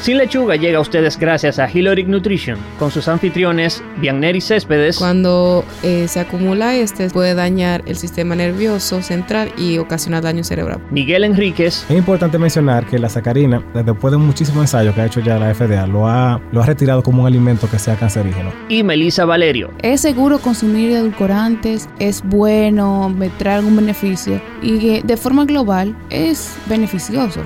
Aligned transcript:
Sin 0.00 0.16
Lechuga 0.16 0.54
llega 0.54 0.78
a 0.78 0.80
ustedes 0.80 1.18
gracias 1.18 1.58
a 1.58 1.68
Hiloric 1.68 2.06
Nutrition, 2.06 2.56
con 2.78 2.90
sus 2.90 3.08
anfitriones 3.08 3.82
Bianneri 4.00 4.40
Céspedes. 4.40 4.96
Cuando 4.96 5.64
eh, 5.82 6.06
se 6.06 6.20
acumula 6.20 6.76
este, 6.76 7.10
puede 7.10 7.34
dañar 7.34 7.82
el 7.84 7.96
sistema 7.96 8.36
nervioso 8.36 9.02
central 9.02 9.52
y 9.58 9.78
ocasionar 9.78 10.22
daño 10.22 10.44
cerebral. 10.44 10.80
Miguel 10.90 11.24
Enríquez. 11.24 11.84
Es 11.90 11.96
importante 11.96 12.38
mencionar 12.38 12.86
que 12.86 12.98
la 12.98 13.08
sacarina, 13.08 13.62
después 13.74 14.12
de 14.12 14.18
muchísimos 14.18 14.62
ensayos 14.62 14.94
que 14.94 15.00
ha 15.00 15.06
hecho 15.06 15.20
ya 15.20 15.36
la 15.36 15.52
FDA, 15.52 15.86
lo 15.86 16.06
ha, 16.06 16.40
lo 16.52 16.62
ha 16.62 16.66
retirado 16.66 17.02
como 17.02 17.22
un 17.22 17.26
alimento 17.26 17.68
que 17.68 17.78
sea 17.78 17.96
cancerígeno. 17.96 18.52
Y 18.68 18.84
Melissa 18.84 19.24
Valerio. 19.24 19.72
Es 19.82 20.02
seguro 20.02 20.38
consumir 20.38 20.92
edulcorantes, 20.92 21.88
es 21.98 22.22
bueno, 22.22 23.08
me 23.08 23.30
trae 23.30 23.56
algún 23.56 23.76
beneficio 23.76 24.40
y 24.62 25.00
de 25.00 25.16
forma 25.16 25.44
global 25.44 25.96
es 26.08 26.56
beneficioso. 26.66 27.42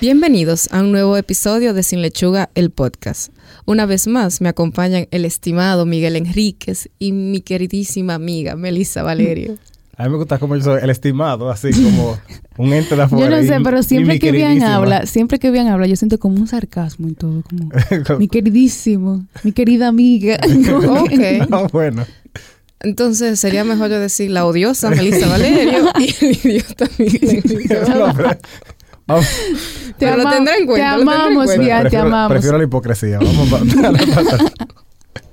Bienvenidos 0.00 0.72
a 0.72 0.80
un 0.80 0.92
nuevo 0.92 1.14
episodio 1.18 1.74
de 1.74 1.82
Sin 1.82 2.00
Lechuga, 2.00 2.48
el 2.54 2.70
podcast. 2.70 3.34
Una 3.66 3.84
vez 3.84 4.06
más 4.06 4.40
me 4.40 4.48
acompañan 4.48 5.06
el 5.10 5.26
estimado 5.26 5.84
Miguel 5.84 6.16
Enríquez 6.16 6.88
y 6.98 7.12
mi 7.12 7.42
queridísima 7.42 8.14
amiga 8.14 8.56
Melissa 8.56 9.02
Valerio. 9.02 9.58
A 9.98 10.04
mí 10.04 10.08
me 10.08 10.16
gusta 10.16 10.38
como 10.38 10.56
yo 10.56 10.62
soy 10.62 10.80
el 10.82 10.88
estimado, 10.88 11.50
así 11.50 11.70
como 11.72 12.18
un 12.56 12.72
ente 12.72 12.96
de 12.96 13.02
afuera. 13.02 13.28
Yo 13.28 13.42
no 13.42 13.46
sé, 13.46 13.60
pero 13.62 13.82
siempre 13.82 14.18
que 14.18 14.32
bien 14.32 14.62
habla, 14.62 15.04
siempre 15.04 15.38
que 15.38 15.50
bien 15.50 15.68
habla, 15.68 15.86
yo 15.86 15.96
siento 15.96 16.18
como 16.18 16.36
un 16.36 16.48
sarcasmo 16.48 17.06
y 17.06 17.12
todo, 17.12 17.42
como 17.42 17.68
mi 18.18 18.26
queridísimo, 18.26 19.26
mi 19.42 19.52
querida 19.52 19.88
amiga. 19.88 20.38
ok. 20.88 21.50
No, 21.50 21.66
bueno. 21.68 22.06
Entonces 22.80 23.38
sería 23.38 23.64
mejor 23.64 23.90
yo 23.90 24.00
decir 24.00 24.30
la 24.30 24.46
odiosa 24.46 24.88
Melissa 24.88 25.28
Valerio 25.28 25.90
y 25.98 26.24
el 26.24 26.30
idiota 26.32 26.88
Miguel 26.96 27.42
Te 29.98 30.06
pero 30.06 30.16
lo 30.16 30.30
tendré 30.30 30.54
en 30.58 30.66
cuenta. 30.66 30.96
Te 30.96 31.02
amamos, 31.02 31.56
ya, 31.58 31.88
te 31.88 31.96
amamos. 31.96 32.32
Prefiero 32.32 32.56
la 32.56 32.64
hipocresía. 32.64 33.18
Vamos 33.18 33.52
a 33.52 34.50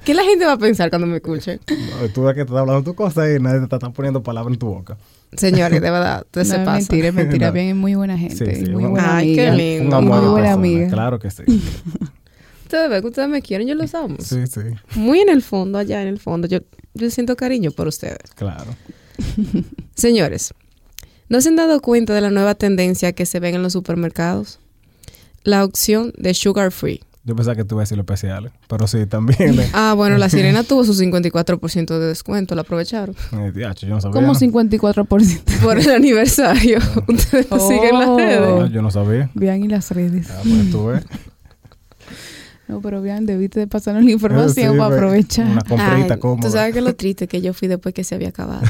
¿Qué 0.04 0.14
la 0.14 0.24
gente 0.24 0.46
va 0.46 0.54
a 0.54 0.58
pensar 0.58 0.90
cuando 0.90 1.06
me 1.08 1.18
escuche? 1.18 1.60
No, 1.70 2.10
tú 2.14 2.24
ves 2.24 2.34
que 2.34 2.42
te 2.42 2.50
estás 2.50 2.60
hablando 2.60 2.82
tu 2.84 2.96
cosa 2.96 3.30
y 3.30 3.40
nadie 3.40 3.60
te 3.60 3.76
está 3.76 3.90
poniendo 3.90 4.24
palabras 4.24 4.54
en 4.54 4.60
tu 4.60 4.68
boca. 4.68 4.98
Señores, 5.36 5.82
de 5.82 5.92
verdad, 5.92 6.22
usted 6.26 6.44
se 6.44 6.60
pasa. 6.60 6.78
Mentira, 6.78 7.08
es 7.10 7.14
mentira. 7.14 7.52
Bien, 7.52 7.68
es 7.68 7.76
muy 7.76 7.96
buena 7.96 8.18
gente. 8.18 8.56
Sí, 8.56 8.66
sí, 8.66 8.72
muy 8.72 8.86
buena 8.86 9.18
Ay, 9.18 9.40
amiga. 9.40 9.52
qué 9.52 9.58
lindo. 9.58 10.02
Muy 10.02 10.28
buena 10.30 10.54
amiga. 10.54 10.88
Claro 10.90 11.20
que 11.20 11.30
sí. 11.30 11.44
Ustedes 12.64 12.90
ven 12.90 13.02
que 13.02 13.08
ustedes 13.08 13.30
me 13.30 13.42
quieren, 13.42 13.68
yo 13.68 13.76
los 13.76 13.94
amo. 13.96 14.18
Sí, 14.20 14.48
sí. 14.48 14.62
Muy 14.96 15.20
en 15.20 15.30
el 15.30 15.42
fondo, 15.42 15.78
allá 15.78 16.02
en 16.02 16.08
el 16.08 16.20
fondo. 16.20 16.48
Yo, 16.48 16.60
yo 16.94 17.10
siento 17.10 17.36
cariño 17.36 17.72
por 17.72 17.88
ustedes. 17.88 18.18
Claro. 18.36 18.76
Señores, 19.96 20.54
¿No 21.30 21.42
se 21.42 21.50
han 21.50 21.56
dado 21.56 21.82
cuenta 21.82 22.14
de 22.14 22.22
la 22.22 22.30
nueva 22.30 22.56
tendencia 22.56 23.12
que 23.14 23.26
se 23.26 23.40
ve 23.40 23.50
en 23.50 23.62
los 23.64 23.74
supermercados? 23.74 24.60
La 25.44 25.64
opción 25.64 26.14
de 26.18 26.34
sugar 26.34 26.72
free. 26.72 27.02
Yo 27.26 27.36
pensaba 27.36 27.56
que 27.58 27.66
tú 27.66 27.76
ibas 27.76 27.82
a 27.82 27.86
decir 27.86 27.98
lo 27.98 28.04
especial, 28.04 28.52
pero 28.70 28.88
sí, 28.88 29.06
también. 29.06 29.60
ah, 29.74 29.94
bueno, 29.98 30.18
la 30.18 30.30
sirena 30.30 30.64
tuvo 30.64 30.86
su 30.86 30.94
54% 30.94 32.00
de 32.00 32.08
descuento, 32.08 32.56
¿la 32.56 32.62
aprovecharon? 32.62 33.16
Eh, 33.34 33.52
yo 33.82 33.90
no 33.90 34.00
sabía. 34.00 34.14
¿Cómo 34.22 34.34
54%? 34.34 35.42
Por 35.62 35.78
el 35.78 35.90
aniversario. 35.92 36.80
Ustedes 37.08 37.50
lo 37.52 37.60
siguen 37.60 37.96
en 37.96 38.00
las 38.00 38.08
Oh. 38.10 38.18
redes. 38.18 38.40
Ah, 38.64 38.68
yo 38.72 38.82
no 38.82 38.92
sabía. 38.92 39.30
Vean 39.34 39.62
y 39.64 39.68
las 39.68 39.92
redes. 39.92 40.30
Ah, 40.32 40.40
pues 40.44 40.72
tú 40.72 40.86
ves. 40.86 41.04
No, 42.70 42.82
pero 42.82 43.02
vean, 43.02 43.26
debiste 43.26 43.60
de 43.62 43.68
pasarnos 43.68 44.04
la 44.06 44.12
información 44.12 44.74
Sí, 44.74 44.78
para 44.78 44.90
ve, 44.90 44.96
aprovechar. 44.96 45.46
Una 45.48 45.62
comprita 45.62 46.14
Ay, 46.16 46.20
cómoda. 46.20 46.48
Tú 46.48 46.54
sabes 46.54 46.74
que 46.74 46.82
lo 46.82 46.96
triste 46.96 47.28
que 47.28 47.42
yo 47.42 47.54
fui 47.54 47.68
después 47.68 47.94
que 47.94 48.04
se 48.06 48.16
había 48.16 48.30
acabado. 48.30 48.62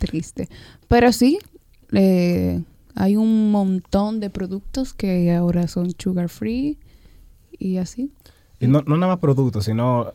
Triste. 0.00 0.48
Pero 0.88 1.12
sí, 1.12 1.38
eh, 1.92 2.62
hay 2.94 3.16
un 3.16 3.50
montón 3.50 4.18
de 4.18 4.30
productos 4.30 4.94
que 4.94 5.32
ahora 5.32 5.68
son 5.68 5.90
sugar 5.98 6.28
free 6.28 6.78
y 7.58 7.76
así. 7.76 8.10
Y 8.58 8.66
no, 8.66 8.82
no 8.86 8.96
nada 8.96 9.12
más 9.12 9.20
productos, 9.20 9.66
sino 9.66 10.12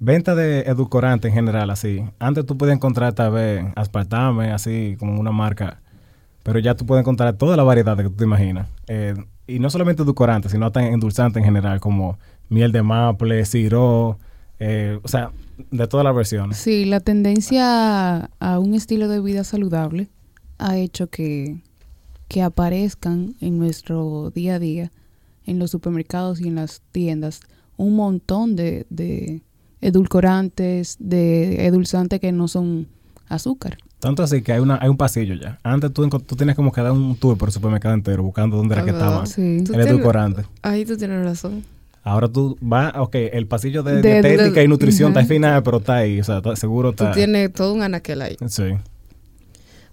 venta 0.00 0.34
de 0.34 0.60
edulcorante 0.60 1.28
en 1.28 1.34
general, 1.34 1.70
así. 1.70 2.04
Antes 2.18 2.46
tú 2.46 2.56
podías 2.56 2.76
encontrar 2.76 3.12
tal 3.12 3.32
vez 3.32 3.64
aspartame, 3.74 4.52
así 4.52 4.96
como 4.98 5.20
una 5.20 5.32
marca, 5.32 5.80
pero 6.42 6.58
ya 6.58 6.74
tú 6.74 6.86
puedes 6.86 7.02
encontrar 7.02 7.34
toda 7.36 7.56
la 7.56 7.62
variedad 7.62 7.96
que 7.96 8.04
tú 8.04 8.10
te 8.10 8.24
imaginas. 8.24 8.68
Eh, 8.86 9.14
y 9.46 9.58
no 9.58 9.70
solamente 9.70 10.02
edulcorante, 10.02 10.48
sino 10.48 10.66
hasta 10.66 10.86
endulzante 10.86 11.38
en 11.38 11.44
general, 11.44 11.80
como 11.80 12.18
miel 12.48 12.70
de 12.72 12.82
maple, 12.82 13.44
siro, 13.44 14.18
eh, 14.60 14.98
o 15.02 15.08
sea, 15.08 15.30
de 15.70 15.86
todas 15.86 16.04
las 16.04 16.14
versiones. 16.14 16.56
Sí, 16.56 16.84
la 16.84 17.00
tendencia 17.00 18.30
a 18.40 18.58
un 18.58 18.74
estilo 18.74 19.08
de 19.08 19.20
vida 19.20 19.44
saludable 19.44 20.08
ha 20.58 20.76
hecho 20.76 21.08
que, 21.08 21.58
que 22.28 22.42
aparezcan 22.42 23.34
en 23.40 23.58
nuestro 23.58 24.30
día 24.34 24.56
a 24.56 24.58
día, 24.58 24.90
en 25.46 25.58
los 25.58 25.70
supermercados 25.70 26.40
y 26.40 26.48
en 26.48 26.56
las 26.56 26.82
tiendas, 26.92 27.40
un 27.76 27.94
montón 27.96 28.56
de, 28.56 28.86
de 28.90 29.42
edulcorantes, 29.80 30.96
de 30.98 31.66
edulzantes 31.66 32.20
que 32.20 32.32
no 32.32 32.48
son 32.48 32.88
azúcar. 33.28 33.78
Tanto 34.00 34.22
así 34.22 34.42
que 34.42 34.52
hay, 34.52 34.60
una, 34.60 34.78
hay 34.80 34.88
un 34.88 34.96
pasillo 34.96 35.34
ya. 35.34 35.58
Antes 35.64 35.92
tú, 35.92 36.08
tú 36.08 36.36
tenías 36.36 36.54
como 36.56 36.70
que 36.70 36.80
dar 36.80 36.92
un 36.92 37.16
tour 37.16 37.36
por 37.36 37.48
el 37.48 37.52
supermercado 37.52 37.94
entero 37.94 38.22
buscando 38.22 38.56
dónde 38.56 38.74
era 38.74 38.84
que 38.84 38.90
Ah, 38.90 38.94
estaba 38.94 39.26
Sí. 39.26 39.64
El 39.72 39.80
edulcorante. 39.80 40.44
Ahí 40.62 40.84
tú 40.84 40.96
tienes 40.96 41.24
razón. 41.24 41.64
Ahora 42.08 42.28
tú 42.28 42.56
vas, 42.60 42.92
ok, 42.96 43.14
el 43.32 43.46
pasillo 43.46 43.82
de, 43.82 44.00
De- 44.02 44.12
dietética 44.20 44.60
de- 44.60 44.64
y 44.64 44.68
nutrición 44.68 45.08
está 45.10 45.20
Ujú. 45.20 45.24
al 45.24 45.28
final, 45.28 45.62
pero 45.62 45.76
está 45.78 45.96
ahí, 45.96 46.20
o 46.20 46.24
sea, 46.24 46.38
está- 46.38 46.56
seguro 46.56 46.92
Tú 46.92 47.04
está. 47.04 47.14
tienes 47.14 47.52
todo 47.52 47.72
un 47.74 47.82
anaquel 47.82 48.22
ahí. 48.22 48.36
Sí. 48.48 48.64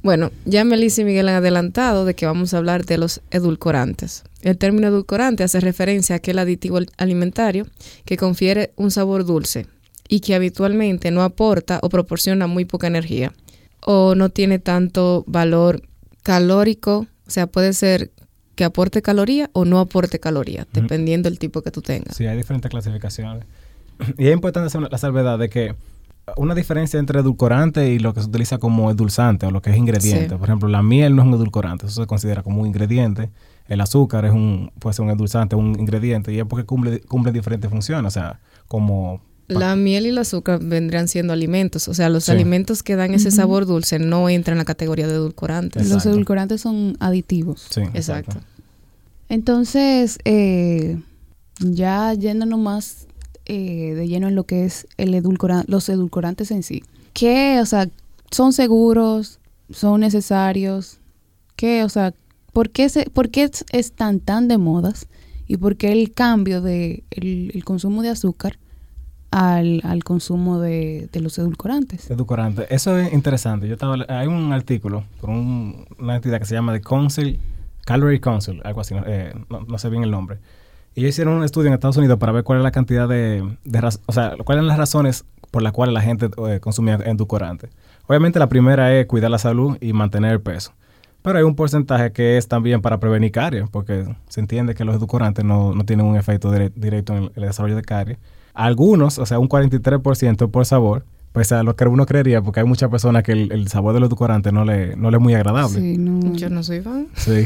Bueno, 0.02 0.32
ya 0.46 0.64
Melissa 0.64 1.02
y 1.02 1.06
Miguel 1.06 1.30
han 1.30 1.36
adelantado 1.36 2.06
de 2.06 2.14
que 2.14 2.26
vamos 2.28 2.54
a 2.54 2.58
hablar 2.58 2.86
de 2.86 2.98
los 3.00 3.22
edulcorantes. 3.32 4.24
El 4.42 4.58
término 4.58 4.88
edulcorante 4.88 5.44
hace 5.44 5.60
referencia 5.60 6.16
a 6.16 6.18
aquel 6.18 6.38
aditivo 6.38 6.78
al- 6.78 6.90
alimentario 6.98 7.66
que 8.06 8.16
confiere 8.16 8.72
un 8.76 8.92
sabor 8.92 9.26
dulce 9.26 9.66
y 10.08 10.20
que 10.20 10.36
habitualmente 10.36 11.10
no 11.10 11.24
aporta 11.24 11.80
o 11.82 11.90
proporciona 11.90 12.46
muy 12.46 12.66
poca 12.66 12.86
energía 12.86 13.34
o 13.84 14.14
no 14.14 14.30
tiene 14.30 14.60
tanto 14.60 15.24
valor 15.28 15.82
calórico, 16.22 17.08
o 17.28 17.30
sea, 17.32 17.48
puede 17.48 17.74
ser 17.74 18.12
que 18.56 18.64
aporte 18.64 19.02
caloría 19.02 19.50
o 19.54 19.66
no 19.66 19.80
aporte 19.80 20.20
caloría, 20.20 20.66
dependiendo 20.74 21.30
del 21.30 21.40
tipo 21.40 21.62
que 21.62 21.72
tú 21.72 21.82
tengas. 21.82 22.16
Sí, 22.16 22.26
hay 22.26 22.38
diferentes 22.38 22.72
clasificaciones. 22.72 23.46
Y 24.18 24.28
es 24.28 24.34
importante 24.34 24.68
hacer 24.68 24.82
la 24.82 24.98
salvedad 24.98 25.38
de 25.40 25.50
que 25.50 25.76
una 26.38 26.56
diferencia 26.56 27.00
entre 27.00 27.20
edulcorante 27.20 27.92
y 27.92 28.00
lo 28.00 28.14
que 28.14 28.22
se 28.22 28.28
utiliza 28.28 28.58
como 28.58 28.90
edulzante 28.90 29.46
o 29.46 29.52
lo 29.52 29.62
que 29.62 29.70
es 29.70 29.78
ingrediente. 29.78 30.30
Sí. 30.30 30.36
Por 30.36 30.48
ejemplo, 30.50 30.70
la 30.70 30.82
miel 30.82 31.16
no 31.16 31.22
es 31.22 31.28
un 31.28 31.36
edulcorante, 31.36 31.86
eso 31.86 32.02
se 32.02 32.08
considera 32.08 32.42
como 32.42 32.62
un 32.62 32.68
ingrediente. 32.68 33.30
El 33.68 33.82
azúcar 33.82 34.26
es 34.26 34.32
un, 34.32 34.72
puede 34.80 34.94
ser 34.94 35.06
un 35.06 35.12
edulzante, 35.12 35.56
un 35.56 35.80
ingrediente, 35.80 36.34
y 36.34 36.40
es 36.40 36.46
porque 36.46 36.66
cumple, 36.66 37.02
cumple 37.02 37.32
diferentes 37.32 37.70
funciones, 37.70 38.08
o 38.08 38.12
sea, 38.12 38.40
como... 38.68 39.22
La 39.48 39.76
miel 39.76 40.06
y 40.08 40.10
el 40.10 40.18
azúcar 40.18 40.60
vendrían 40.64 41.08
siendo 41.08 41.32
alimentos, 41.32 41.88
o 41.88 41.94
sea, 41.94 42.10
los 42.10 42.24
Sí. 42.26 42.32
alimentos 42.32 42.82
que 42.82 42.96
dan 42.96 43.14
ese 43.14 43.30
sabor 43.30 43.66
dulce 43.68 44.00
no 44.00 44.28
entran 44.28 44.56
en 44.56 44.60
la 44.60 44.66
categoría 44.66 45.08
de 45.08 45.14
edulcorantes. 45.14 45.84
Exacto. 45.84 45.94
Los 45.96 46.06
edulcorantes 46.16 46.62
son 46.62 46.98
aditivos. 47.00 47.68
Sí, 47.70 47.82
Exacto. 47.94 48.38
Entonces, 49.30 50.20
eh, 50.26 51.00
ya 51.60 52.14
yéndonos 52.14 52.60
más 52.60 53.08
eh, 53.48 53.94
de 53.96 54.08
lleno 54.08 54.28
en 54.28 54.34
lo 54.36 54.46
que 54.46 54.66
es 54.66 54.88
el 54.98 55.14
edulcora- 55.14 55.66
los 55.68 55.88
edulcorantes 55.90 56.50
en 56.50 56.64
sí. 56.64 56.84
¿Qué, 57.14 57.60
o 57.62 57.66
sea, 57.68 57.88
son 58.32 58.54
seguros? 58.54 59.40
¿Son 59.70 60.00
necesarios? 60.02 60.98
¿Qué, 61.56 61.84
o 61.84 61.90
sea, 61.90 62.14
por 62.54 62.72
qué, 62.72 62.90
se, 62.90 63.06
por 63.10 63.30
qué 63.30 63.44
es- 63.44 63.64
están 63.72 64.20
tan 64.20 64.48
de 64.48 64.58
modas? 64.58 65.06
¿Y 65.48 65.58
por 65.58 65.76
qué 65.78 65.92
el 65.92 66.12
cambio 66.12 66.62
de 66.62 67.04
el, 67.12 67.52
el 67.54 67.64
consumo 67.64 68.02
de 68.02 68.10
azúcar 68.10 68.58
al, 69.36 70.04
consumo 70.04 70.60
de, 70.60 71.10
los 71.22 71.38
edulcorantes? 71.38 72.10
Edulcorante. 72.10 72.66
Eso 72.74 72.98
es 72.98 73.12
interesante. 73.14 73.68
Yo 73.68 73.74
estaba, 73.74 73.98
hay 74.08 74.28
un 74.28 74.54
artículo 74.54 75.04
por 75.20 75.30
un- 75.30 75.86
una 76.00 76.16
entidad 76.16 76.40
que 76.40 76.46
se 76.46 76.56
llama 76.56 76.74
The 76.74 76.82
Council, 76.82 77.40
Calorie 77.86 78.20
Council, 78.20 78.62
algo 78.64 78.82
así, 78.82 78.96
no, 78.96 79.04
eh, 79.06 79.34
sé 79.78 79.90
bien 79.90 80.04
el 80.04 80.12
nombre. 80.12 80.38
Y 80.96 81.02
ellos 81.02 81.10
hicieron 81.10 81.34
un 81.34 81.44
estudio 81.44 81.68
en 81.68 81.74
Estados 81.74 81.98
Unidos 81.98 82.18
para 82.18 82.32
ver 82.32 82.44
cuál 82.44 82.60
es 82.60 82.64
la 82.64 82.72
cantidad 82.72 83.08
de, 83.10 83.42
o 84.06 84.12
sea, 84.14 84.36
cuáles 84.44 84.60
eran 84.62 84.68
las 84.68 84.78
razones 84.78 85.26
por 85.52 85.62
las 85.62 85.74
cuales 85.74 85.94
la 85.94 86.02
gente 86.02 86.30
eh, 86.48 86.60
consumía 86.62 86.96
edulcorante. 87.06 87.70
Obviamente 88.08 88.40
la 88.40 88.48
primera 88.48 88.94
es 88.98 89.06
cuidar 89.06 89.30
la 89.32 89.38
salud 89.38 89.78
y 89.82 89.92
mantener 89.94 90.32
el 90.32 90.42
peso. 90.42 90.72
Pero 91.22 91.38
hay 91.40 91.44
un 91.44 91.56
porcentaje 91.56 92.12
que 92.12 92.38
es 92.38 92.48
también 92.48 92.82
para 92.82 93.00
prevenir 93.00 93.32
caries, 93.32 93.68
porque 93.70 94.06
se 94.30 94.40
entiende 94.40 94.76
que 94.76 94.86
los 94.86 94.96
edulcorantes 94.96 95.44
no, 95.44 95.74
no 95.74 95.84
tienen 95.84 96.06
un 96.06 96.16
efecto 96.16 96.52
dire- 96.54 96.72
directo 96.76 97.16
en 97.16 97.32
el 97.36 97.44
desarrollo 97.44 97.76
de 97.76 97.82
caries. 97.82 98.18
Algunos, 98.56 99.20
o 99.20 99.26
sea, 99.26 99.38
un 99.40 99.50
43% 99.50 100.50
por 100.50 100.66
sabor, 100.66 101.06
pues 101.34 101.52
a 101.52 101.64
lo 101.64 101.76
que 101.76 101.84
uno 101.84 102.06
creería, 102.06 102.42
porque 102.42 102.62
hay 102.62 102.66
muchas 102.66 102.90
personas 102.90 103.22
que 103.24 103.34
el, 103.34 103.52
el 103.52 103.68
sabor 103.68 103.94
del 103.94 104.04
edulcorante 104.06 104.54
no 104.54 104.64
le, 104.64 104.96
no 104.96 105.12
le 105.12 105.18
es 105.18 105.22
muy 105.22 105.34
agradable. 105.34 105.82
Sí, 105.82 105.98
no. 105.98 106.34
Yo 106.34 106.50
no 106.50 106.64
soy 106.64 106.80
fan. 106.80 107.08
Sí. 107.16 107.44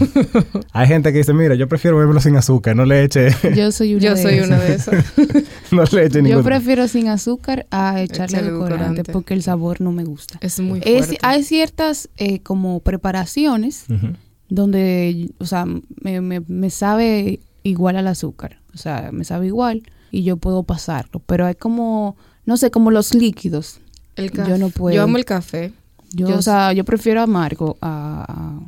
hay 0.71 0.87
gente 0.87 1.11
que 1.11 1.17
dice, 1.17 1.33
mira, 1.33 1.55
yo 1.55 1.67
prefiero 1.67 1.97
beberlo 1.97 2.21
sin 2.21 2.35
azúcar, 2.35 2.75
no 2.75 2.85
le 2.85 3.03
eche, 3.03 3.29
Yo 3.55 3.71
soy 3.71 3.95
una 3.95 4.03
Yo 4.03 4.13
de 4.15 4.21
soy 4.21 4.33
esas. 4.35 4.47
una 4.47 4.59
de 4.59 4.73
esas. 4.75 5.05
no 5.71 5.83
le 5.91 6.05
eche 6.05 6.21
ningún... 6.21 6.37
Yo 6.37 6.43
prefiero 6.43 6.87
sin 6.87 7.07
azúcar 7.07 7.65
a 7.71 7.99
echarle 7.99 8.25
Echarle 8.37 8.49
edulcorante 8.49 8.75
edulcorante. 8.85 9.11
porque 9.13 9.33
el 9.33 9.41
sabor 9.41 9.81
no 9.81 9.91
me 9.91 10.03
gusta. 10.03 10.37
Es 10.41 10.59
muy 10.59 10.79
Es- 10.85 11.07
fuerte. 11.07 11.17
hay 11.23 11.43
ciertas 11.43 12.09
eh, 12.17 12.41
como 12.43 12.81
preparaciones 12.81 13.85
donde, 14.49 15.31
o 15.39 15.45
sea, 15.45 15.65
me, 16.01 16.21
me, 16.21 16.41
me 16.47 16.69
sabe 16.69 17.39
igual 17.63 17.97
al 17.97 18.07
azúcar, 18.07 18.59
o 18.73 18.77
sea, 18.77 19.09
me 19.11 19.23
sabe 19.23 19.47
igual 19.47 19.83
y 20.11 20.23
yo 20.23 20.37
puedo 20.37 20.63
pasarlo, 20.63 21.21
pero 21.25 21.45
hay 21.45 21.55
como, 21.55 22.15
no 22.45 22.57
sé, 22.57 22.71
como 22.71 22.91
los 22.91 23.13
líquidos. 23.13 23.79
El 24.15 24.31
Yo 24.31 24.57
no 24.57 24.69
puedo. 24.69 24.95
Yo 24.95 25.03
amo 25.03 25.17
el 25.17 25.25
café. 25.25 25.71
Yo, 26.11 26.27
Yo 26.27 26.37
o 26.37 26.41
sea, 26.41 26.73
yo 26.73 26.83
prefiero 26.83 27.21
amargo 27.21 27.77
a, 27.81 28.59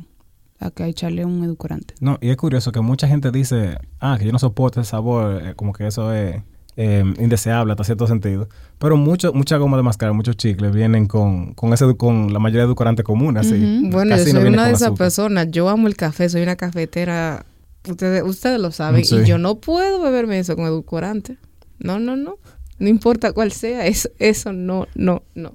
a, 0.60 0.66
a 0.66 0.70
que 0.70 0.86
echarle 0.86 1.24
un 1.24 1.42
edulcorante. 1.44 1.94
No, 2.00 2.18
y 2.20 2.30
es 2.30 2.36
curioso 2.36 2.72
que 2.72 2.80
mucha 2.80 3.08
gente 3.08 3.30
dice, 3.30 3.78
ah, 4.00 4.16
que 4.18 4.24
yo 4.24 4.32
no 4.32 4.38
soporto 4.38 4.80
el 4.80 4.86
sabor, 4.86 5.42
eh, 5.42 5.54
como 5.56 5.72
que 5.72 5.86
eso 5.86 6.14
es 6.14 6.40
eh, 6.76 7.04
indeseable 7.18 7.72
hasta 7.72 7.84
cierto 7.84 8.06
sentido. 8.06 8.48
Pero 8.78 8.96
mucho, 8.96 9.32
mucha 9.32 9.56
goma 9.58 9.76
de 9.76 9.82
mascar, 9.82 10.12
muchos 10.12 10.36
chicles 10.36 10.72
vienen 10.72 11.06
con, 11.06 11.52
con 11.54 11.72
ese 11.72 11.94
con 11.96 12.32
la 12.32 12.38
mayoría 12.38 12.60
de 12.60 12.66
edulcorantes 12.66 13.04
comunes. 13.04 13.50
Bueno, 13.90 14.16
yo 14.16 14.24
no 14.24 14.40
soy 14.40 14.48
una 14.48 14.66
de 14.66 14.72
esas 14.72 14.92
personas. 14.92 15.48
Yo 15.50 15.68
amo 15.68 15.86
el 15.86 15.96
café, 15.96 16.28
soy 16.28 16.42
una 16.42 16.56
cafetera. 16.56 17.44
Ustedes, 17.88 18.22
ustedes 18.22 18.60
lo 18.60 18.70
saben. 18.70 19.04
Sí. 19.04 19.16
Y 19.16 19.24
yo 19.24 19.38
no 19.38 19.56
puedo 19.56 20.00
beberme 20.00 20.38
eso 20.38 20.56
con 20.56 20.66
edulcorante. 20.66 21.38
No, 21.78 21.98
no, 21.98 22.16
no. 22.16 22.38
No 22.78 22.88
importa 22.88 23.32
cuál 23.32 23.52
sea, 23.52 23.86
eso, 23.86 24.08
eso 24.18 24.52
no, 24.52 24.86
no, 24.94 25.22
no. 25.34 25.52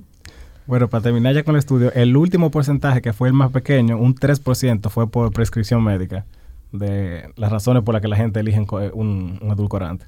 Bueno, 0.65 0.89
para 0.89 1.03
terminar 1.03 1.33
ya 1.33 1.43
con 1.43 1.55
el 1.55 1.59
estudio, 1.59 1.91
el 1.93 2.15
último 2.17 2.51
porcentaje, 2.51 3.01
que 3.01 3.13
fue 3.13 3.29
el 3.29 3.33
más 3.33 3.51
pequeño, 3.51 3.97
un 3.97 4.15
3%, 4.15 4.89
fue 4.89 5.09
por 5.09 5.31
prescripción 5.31 5.81
médica, 5.83 6.25
de 6.73 7.31
las 7.37 7.51
razones 7.51 7.83
por 7.83 7.93
las 7.93 8.01
que 8.01 8.09
la 8.09 8.17
gente 8.17 8.41
elige 8.41 8.59
un, 8.93 9.39
un 9.41 9.51
edulcorante. 9.51 10.05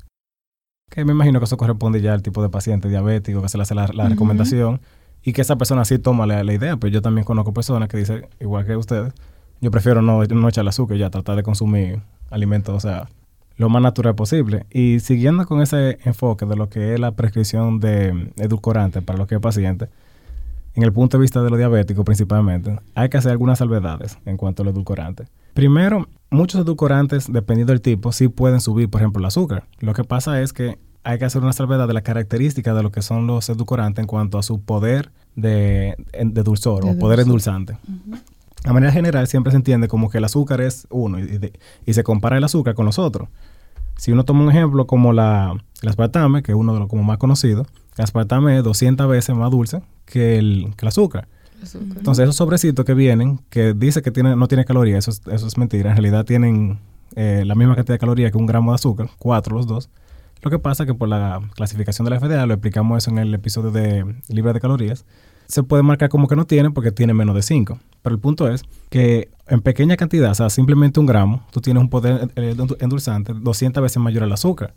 Que 0.90 1.06
me 1.06 1.14
imagino 1.14 1.40
que 1.40 1.46
eso 1.46 1.56
corresponde 1.56 2.02
ya 2.02 2.14
al 2.14 2.22
tipo 2.22 2.42
de 2.42 2.50
paciente 2.50 2.90
diabético 2.90 3.42
que 3.42 3.50
se 3.50 3.58
le 3.58 3.64
hace 3.64 3.76
la, 3.76 3.86
recomendación 3.88 4.82
y 5.24 5.34
que 5.34 5.42
esa 5.42 5.58
persona 5.58 5.86
sí 5.86 6.00
toma 6.00 6.26
la, 6.26 6.44
la 6.44 6.54
idea. 6.54 6.78
Pero 6.78 6.92
yo 6.92 7.02
también 7.02 7.26
conozco 7.26 7.54
personas 7.54 7.88
que 7.88 7.98
dicen, 7.98 8.28
igual 8.40 8.66
que 8.66 8.76
ustedes, 8.76 9.14
yo 9.62 9.72
prefiero 9.72 10.02
no, 10.02 10.24
no 10.24 10.50
echarle 10.50 10.70
azúcar 10.70 10.98
ya 10.98 11.10
tratar 11.10 11.36
de 11.36 11.44
consumir 11.44 12.02
alimentos, 12.30 12.76
o 12.76 12.80
sea, 12.80 13.08
lo 13.58 13.70
más 13.70 13.82
natural 13.82 14.16
posible. 14.16 14.66
Y 14.72 15.00
siguiendo 15.02 15.46
con 15.46 15.62
ese 15.62 16.00
enfoque 16.06 16.46
de 16.46 16.56
lo 16.56 16.70
que 16.70 16.94
es 16.94 17.00
la 17.00 17.12
prescripción 17.12 17.80
de 17.80 18.32
edulcorante 18.38 19.02
para 19.02 19.20
los 19.20 19.28
que 19.28 19.36
es 19.36 19.42
paciente, 19.42 19.90
en 20.76 20.84
el 20.84 20.94
punto 20.94 21.18
de 21.18 21.22
vista 21.22 21.42
de 21.42 21.50
los 21.50 21.60
diabéticos 21.60 22.06
principalmente, 22.06 22.80
hay 22.96 23.10
que 23.10 23.18
hacer 23.18 23.32
algunas 23.32 23.60
salvedades 23.60 24.18
en 24.26 24.38
cuanto 24.38 24.64
al 24.64 24.70
edulcorante. 24.70 25.26
Primero, 25.54 26.08
muchos 26.30 26.62
edulcorantes, 26.62 27.32
dependiendo 27.32 27.74
del 27.74 27.82
tipo, 27.82 28.14
sí 28.14 28.30
pueden 28.30 28.62
subir, 28.62 28.90
por 28.90 29.02
ejemplo, 29.02 29.20
el 29.20 29.26
azúcar. 29.26 29.66
Lo 29.80 29.94
que 29.94 30.06
pasa 30.06 30.42
es 30.42 30.54
que 30.54 30.80
hay 31.04 31.18
que 31.18 31.26
hacer 31.26 31.42
una 31.42 31.54
salvedad 31.54 31.88
de 31.88 31.94
la 31.94 32.02
característica 32.02 32.74
de 32.74 32.84
lo 32.84 32.92
que 32.92 33.02
son 33.02 33.28
los 33.28 33.50
edulcorantes 33.50 34.04
en 34.04 34.08
cuanto 34.08 34.38
a 34.38 34.44
su 34.44 34.62
poder 34.62 35.12
de, 35.36 35.96
de 36.14 36.44
dulzor 36.44 36.86
De 36.86 36.92
o 36.92 37.00
poder 37.00 37.22
endulzante. 37.22 37.78
A 38.66 38.74
manera 38.74 38.92
general 38.92 39.28
siempre 39.28 39.52
se 39.52 39.58
entiende 39.58 39.88
como 39.88 40.10
que 40.10 40.18
el 40.18 40.26
azúcar 40.26 40.60
es 40.62 40.86
uno 40.90 41.20
y, 41.20 41.24
de- 41.38 41.54
y 41.86 41.94
se 41.94 42.04
compara 42.04 42.38
el 42.38 42.44
azúcar 42.44 42.76
con 42.76 42.86
los 42.86 43.00
otros. 43.00 43.30
Si 43.98 44.12
uno 44.12 44.24
toma 44.26 44.44
un 44.44 44.50
ejemplo 44.50 44.86
como 44.88 45.14
la, 45.14 45.54
el 45.82 45.90
aspartame, 45.90 46.44
que 46.44 46.52
es 46.52 46.58
uno 46.58 46.74
de 46.74 46.80
los 46.80 46.88
como 46.90 47.04
más 47.04 47.18
conocidos, 47.18 47.68
el 47.98 48.04
aspartame 48.04 48.58
es 48.58 48.64
200 48.64 49.08
veces 49.08 49.36
más 49.36 49.52
dulce 49.52 49.82
que 50.06 50.38
el, 50.38 50.74
que 50.78 50.86
el 50.86 50.88
azúcar. 50.88 51.28
Entonces 51.98 52.24
esos 52.24 52.36
sobrecitos 52.38 52.86
que 52.86 52.94
vienen, 52.94 53.40
que 53.50 53.74
dice 53.74 54.02
que 54.02 54.12
tiene, 54.12 54.36
no 54.38 54.48
tiene 54.48 54.64
calorías, 54.66 55.08
eso 55.08 55.12
es, 55.12 55.34
eso 55.34 55.48
es 55.48 55.58
mentira. 55.58 55.90
En 55.90 55.98
realidad 55.98 56.24
tienen 56.26 56.80
eh, 57.16 57.44
la 57.46 57.56
misma 57.56 57.76
cantidad 57.76 57.96
de 57.96 58.00
calorías 58.00 58.32
que 58.32 58.38
un 58.38 58.46
gramo 58.46 58.72
de 58.72 58.76
azúcar, 58.76 59.10
cuatro 59.18 59.56
los 59.58 59.68
dos. 59.68 59.90
Lo 60.42 60.50
que 60.50 60.60
pasa 60.60 60.84
es 60.84 60.88
que 60.88 60.94
por 60.94 61.10
la 61.10 61.42
clasificación 61.56 62.06
de 62.06 62.12
la 62.12 62.20
FDA, 62.22 62.46
lo 62.46 62.54
explicamos 62.54 62.98
eso 63.04 63.12
en 63.12 63.18
el 63.18 63.34
episodio 63.34 63.72
de 63.72 64.06
Libre 64.30 64.54
de 64.54 64.62
Calorías, 64.62 65.04
se 65.50 65.64
puede 65.64 65.84
marcar 65.84 66.08
como 66.08 66.28
que 66.30 66.38
no 66.38 66.46
tiene 66.46 66.72
porque 66.72 66.92
tiene 66.94 67.14
menos 67.14 67.36
de 67.36 67.42
5. 67.42 67.78
Pero 68.02 68.16
el 68.16 68.22
punto 68.22 68.48
es 68.50 68.64
que 68.90 69.28
en 69.48 69.60
pequeña 69.62 69.98
cantidad, 69.98 70.32
o 70.32 70.36
sea, 70.36 70.50
simplemente 70.50 71.00
un 71.02 71.06
gramo, 71.08 71.46
tú 71.52 71.60
tienes 71.60 71.82
un 71.82 71.90
poder 71.90 72.30
endu- 72.36 72.78
endulzante 72.80 73.34
200 73.34 73.84
veces 73.84 73.98
mayor 74.02 74.24
al 74.24 74.32
azúcar. 74.32 74.76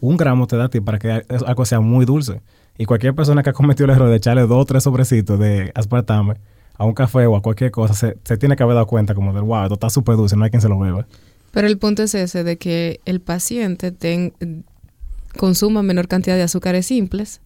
Un 0.00 0.16
gramo 0.16 0.46
te 0.46 0.56
da 0.56 0.64
a 0.64 0.68
ti 0.68 0.80
para 0.80 0.98
que 0.98 1.10
algo 1.46 1.64
sea 1.66 1.80
muy 1.80 2.06
dulce. 2.06 2.40
Y 2.78 2.86
cualquier 2.86 3.14
persona 3.14 3.42
que 3.42 3.50
ha 3.50 3.52
cometido 3.52 3.84
el 3.84 3.90
error 3.90 4.08
de 4.08 4.16
echarle 4.16 4.42
dos 4.46 4.62
o 4.62 4.64
tres 4.64 4.84
sobrecitos 4.84 5.38
de 5.38 5.70
aspartame 5.74 6.34
a 6.78 6.84
un 6.84 6.94
café 6.94 7.26
o 7.26 7.36
a 7.36 7.42
cualquier 7.42 7.70
cosa, 7.70 7.92
se, 7.92 8.36
tiene 8.38 8.56
que 8.56 8.62
haber 8.62 8.74
dado 8.74 8.86
cuenta 8.86 9.14
como 9.14 9.32
de, 9.34 9.40
wow, 9.40 9.64
esto 9.64 9.74
está 9.74 9.90
súper 9.90 10.16
dulce, 10.16 10.36
no 10.36 10.44
hay 10.44 10.50
quien 10.50 10.62
se 10.62 10.68
lo 10.68 10.78
beba. 10.78 11.06
Pero 11.50 11.66
el 11.66 11.76
punto 11.78 12.02
es 12.02 12.14
ese, 12.14 12.44
de 12.44 12.56
que 12.56 13.00
el 13.04 13.20
paciente 13.20 13.92
ten- 13.92 14.32
consuma 15.36 15.82
menor 15.82 16.08
cantidad 16.08 16.36
de 16.36 16.42
azúcares 16.42 16.86
simples 16.86 17.40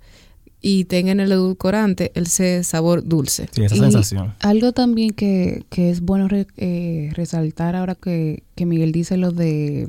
y 0.68 0.84
tenga 0.86 1.12
en 1.12 1.20
el 1.20 1.30
edulcorante 1.30 2.10
ese 2.14 2.64
sabor 2.64 3.04
dulce. 3.06 3.48
Sí, 3.52 3.62
esa 3.64 3.76
Y 3.76 3.78
sensación. 3.78 4.34
Algo 4.40 4.72
también 4.72 5.10
que, 5.10 5.64
que 5.70 5.90
es 5.90 6.00
bueno 6.00 6.26
re- 6.28 6.48
eh, 6.56 7.10
resaltar 7.14 7.76
ahora 7.76 7.94
que, 7.94 8.42
que 8.56 8.66
Miguel 8.66 8.90
dice 8.90 9.16
lo 9.16 9.30
de 9.30 9.88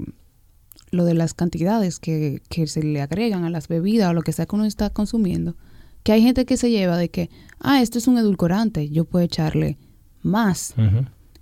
lo 0.91 1.03
de 1.03 1.13
las 1.15 1.33
cantidades 1.33 1.99
que, 1.99 2.41
que 2.49 2.67
se 2.67 2.81
le 2.83 3.01
agregan 3.01 3.43
a 3.43 3.49
las 3.49 3.67
bebidas 3.67 4.09
o 4.09 4.13
lo 4.13 4.21
que 4.21 4.31
sea 4.31 4.45
que 4.45 4.55
uno 4.55 4.65
está 4.65 4.89
consumiendo, 4.89 5.55
que 6.03 6.11
hay 6.13 6.21
gente 6.21 6.45
que 6.45 6.55
se 6.57 6.69
lleva 6.69 6.95
de 6.95 7.09
que, 7.09 7.29
ah, 7.59 7.81
esto 7.81 7.97
es 7.97 8.07
un 8.07 8.17
edulcorante, 8.17 8.87
yo 8.89 9.03
puedo 9.03 9.25
echarle 9.25 9.77
más. 10.21 10.75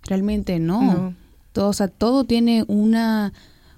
Realmente 0.03 0.59
no. 0.59 0.81
No. 0.81 1.15
Todo, 1.51 1.69
o 1.69 1.73
sea, 1.73 1.89
todo 1.89 2.23
tiene 2.23 2.63
una, 2.67 3.33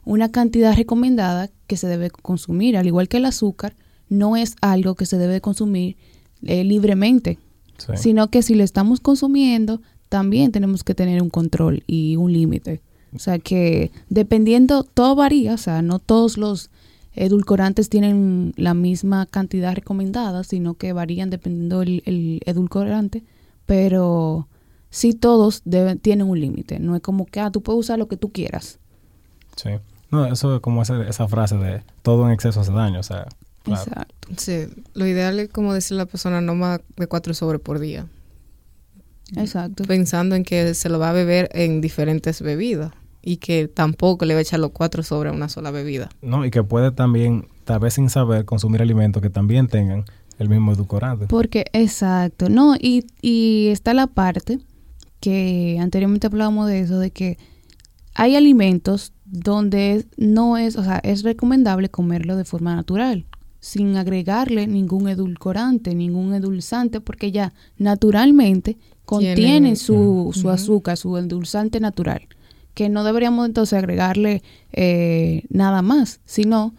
una 0.06 0.31
cantidad 0.31 0.74
recomendada 0.75 1.50
que 1.68 1.77
se 1.77 1.88
debe 1.88 2.09
consumir, 2.12 2.77
al 2.77 2.88
igual 2.88 3.07
que 3.09 3.18
el 3.18 3.25
azúcar, 3.25 3.75
no 4.09 4.36
es 4.38 4.56
algo 4.62 4.95
que 4.95 5.06
se 5.06 5.18
debe 5.18 5.42
consumir 5.42 5.95
eh, 6.44 6.63
libremente 6.63 7.39
Sí. 7.77 7.92
sino 7.95 8.30
que 8.30 8.42
si 8.42 8.56
lo 8.56 8.63
estamos 8.63 9.00
consumiendo, 9.01 9.81
también 10.09 10.51
tenemos 10.51 10.83
que 10.83 10.95
tener 10.95 11.21
un 11.21 11.30
control 11.30 11.83
y 11.86 12.15
un 12.15 12.33
límite. 12.33 12.81
O 13.15 13.19
sea 13.19 13.38
que 13.38 13.92
dependiendo, 14.09 14.83
todo 14.83 15.13
varía, 15.15 15.54
o 15.54 15.57
sea, 15.57 15.83
no 15.83 16.00
todos 16.00 16.38
los 16.39 16.71
edulcorantes 17.13 17.89
tienen 17.89 18.54
la 18.57 18.74
misma 18.74 19.27
cantidad 19.27 19.75
recomendada, 19.75 20.44
sino 20.44 20.74
que 20.74 20.92
varían 20.92 21.30
dependiendo 21.30 21.83
el, 21.83 22.01
el 22.06 22.42
edulcorante, 22.48 23.24
pero 23.68 24.48
sí 24.89 25.13
todos 25.13 25.62
deben, 25.65 26.00
tienen 26.00 26.27
un 26.27 26.39
límite. 26.39 26.80
No 26.80 26.95
es 26.95 27.01
como 27.04 27.27
que, 27.27 27.39
ah, 27.42 27.51
tú 27.51 27.62
puedes 27.62 27.80
usar 27.81 28.00
lo 28.00 28.07
que 28.07 28.18
tú 28.18 28.30
quieras. 28.30 28.80
Sí. 29.56 29.69
No, 30.09 30.25
eso 30.25 30.56
es 30.56 30.62
como 30.62 30.81
esa, 30.81 31.07
esa 31.07 31.27
frase 31.27 31.57
de 31.57 31.83
todo 32.01 32.25
en 32.25 32.31
exceso 32.33 32.62
hace 32.62 32.71
daño, 32.71 33.00
o 33.01 33.04
sea, 33.04 33.27
claro. 33.68 33.92
Exacto. 33.92 34.28
Sí, 34.38 34.68
lo 34.94 35.08
ideal 35.08 35.40
es 35.40 35.50
como 35.50 35.74
decirle 35.74 36.02
a 36.02 36.06
la 36.06 36.10
persona 36.10 36.42
no 36.42 36.56
más 36.56 36.81
de 36.96 37.08
cuatro 37.08 37.34
sobres 37.34 37.62
por 37.62 37.80
día. 37.80 38.08
Exacto. 39.36 39.84
Pensando 39.84 40.36
en 40.36 40.44
que 40.44 40.74
se 40.74 40.90
lo 40.90 41.00
va 41.00 41.10
a 41.10 41.14
beber 41.14 41.50
en 41.54 41.81
diferentes 41.81 42.42
bebidas 42.42 42.94
y 43.22 43.38
que 43.38 43.68
tampoco 43.68 44.26
le 44.26 44.33
va 44.33 44.40
a 44.40 44.42
echar 44.42 44.59
los 44.59 44.71
cuatro 44.71 45.04
sobres 45.04 45.33
a 45.33 45.36
una 45.36 45.50
sola 45.50 45.71
bebida. 45.71 46.09
No, 46.21 46.45
y 46.45 46.52
que 46.52 46.64
puede 46.64 46.92
también, 46.92 47.47
tal 47.66 47.80
vez 47.80 47.95
sin 47.95 48.09
saber, 48.09 48.45
consumir 48.45 48.81
alimentos 48.81 49.21
que 49.21 49.30
también 49.30 49.68
tengan 49.68 50.06
el 50.40 50.50
mismo 50.50 50.71
edulcorante. 50.71 51.28
Porque, 51.28 51.66
exacto, 51.74 52.50
no, 52.50 52.76
y, 52.76 53.06
y 53.21 53.68
está 53.69 53.94
la 53.94 54.07
parte 54.07 54.59
que 55.19 55.78
anteriormente 55.81 56.28
hablábamos 56.28 56.68
de 56.68 56.80
eso, 56.80 57.00
de 57.00 57.12
que 57.12 57.38
hay 58.14 58.36
alimentos 58.36 59.14
donde 59.26 60.06
no 60.16 60.57
es, 60.57 60.76
o 60.76 60.83
sea, 60.83 61.00
es 61.00 61.24
recomendable 61.24 61.90
comerlo 61.90 62.36
de 62.38 62.45
forma 62.45 62.76
natural, 62.76 63.26
sin 63.68 63.97
agregarle 63.97 64.66
ningún 64.66 65.09
edulcorante, 65.09 65.94
ningún 65.94 66.33
endulzante, 66.33 67.02
porque 67.02 67.33
ya 67.33 67.52
naturalmente 67.78 68.78
contienen 69.04 69.36
Tienen- 69.36 69.76
su, 69.76 70.31
su 70.33 70.50
azúcar, 70.50 70.95
su 70.95 71.18
endulzante 71.18 71.81
natural, 71.81 72.21
que 72.74 72.88
no 72.88 73.04
deberíamos 73.04 73.45
entonces 73.45 73.78
agregarle 73.78 74.42
eh, 74.71 75.44
nada 75.50 75.81
más, 75.81 76.21
sino 76.24 76.76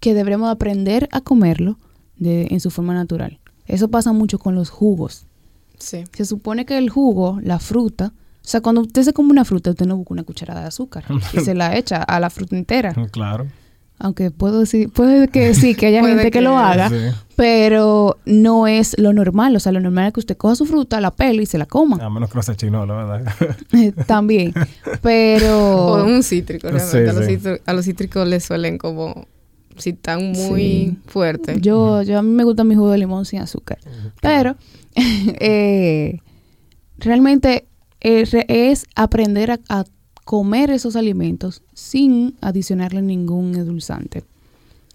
que 0.00 0.14
deberíamos 0.14 0.48
aprender 0.50 1.10
a 1.12 1.20
comerlo 1.20 1.78
de, 2.16 2.46
en 2.50 2.60
su 2.60 2.70
forma 2.70 2.94
natural. 2.94 3.38
Eso 3.66 3.88
pasa 3.88 4.14
mucho 4.14 4.38
con 4.38 4.54
los 4.54 4.70
jugos. 4.70 5.26
Sí. 5.78 6.04
Se 6.16 6.24
supone 6.24 6.64
que 6.64 6.78
el 6.78 6.88
jugo, 6.88 7.38
la 7.42 7.58
fruta, 7.58 8.14
o 8.16 8.48
sea, 8.48 8.62
cuando 8.62 8.80
usted 8.80 9.02
se 9.02 9.12
come 9.12 9.30
una 9.30 9.44
fruta, 9.44 9.70
usted 9.70 9.84
no 9.84 9.98
busca 9.98 10.14
una 10.14 10.24
cucharada 10.24 10.62
de 10.62 10.68
azúcar 10.68 11.04
y 11.34 11.40
se 11.40 11.54
la 11.54 11.76
echa 11.76 12.02
a 12.02 12.18
la 12.18 12.30
fruta 12.30 12.56
entera. 12.56 12.94
Claro. 13.12 13.46
Aunque 13.98 14.30
puedo 14.30 14.60
decir, 14.60 14.90
puede 14.90 15.28
que 15.28 15.54
sí, 15.54 15.74
que 15.74 15.86
haya 15.86 16.04
gente 16.04 16.24
que, 16.24 16.30
que 16.32 16.40
lo 16.40 16.58
haga, 16.58 16.88
Sí. 16.90 16.96
pero 17.36 18.18
no 18.26 18.66
es 18.66 18.98
lo 18.98 19.12
normal. 19.12 19.54
O 19.56 19.60
sea, 19.60 19.72
lo 19.72 19.80
normal 19.80 20.08
es 20.08 20.12
que 20.14 20.20
usted 20.20 20.36
coja 20.36 20.56
su 20.56 20.66
fruta, 20.66 21.00
la 21.00 21.10
pele 21.12 21.42
y 21.42 21.46
se 21.46 21.58
la 21.58 21.66
coma. 21.66 21.96
A 22.04 22.10
menos 22.10 22.28
que 22.30 22.36
no 22.36 22.42
sea 22.42 22.54
chino, 22.56 22.84
la 22.86 22.94
verdad. 22.94 23.34
También. 24.06 24.52
Pero... 25.00 25.58
O 25.94 26.04
un 26.04 26.22
cítrico, 26.22 26.68
realmente. 26.68 26.90
Sí, 27.04 27.08
a, 27.08 27.12
los 27.12 27.26
sí. 27.26 27.32
cítri- 27.36 27.60
a 27.64 27.72
los 27.72 27.84
cítricos 27.84 28.26
les 28.28 28.44
suelen 28.44 28.78
como, 28.78 29.26
si 29.76 29.90
están 29.90 30.32
muy 30.32 30.60
Sí. 30.60 30.98
fuertes. 31.06 31.60
Yo, 31.62 32.02
yo 32.02 32.18
a 32.18 32.22
mí 32.22 32.30
me 32.30 32.44
gusta 32.44 32.64
mi 32.64 32.74
jugo 32.74 32.90
de 32.90 32.98
limón 32.98 33.24
sin 33.24 33.40
azúcar. 33.40 33.78
Pero 34.20 34.56
eh, 34.96 36.18
realmente 36.98 37.66
eh, 38.00 38.24
es 38.48 38.86
aprender 38.94 39.52
a, 39.52 39.60
a 39.68 39.84
comer 40.24 40.70
esos 40.70 40.96
alimentos 40.96 41.62
sin 41.74 42.36
adicionarle 42.40 43.02
ningún 43.02 43.54
endulzante. 43.54 44.24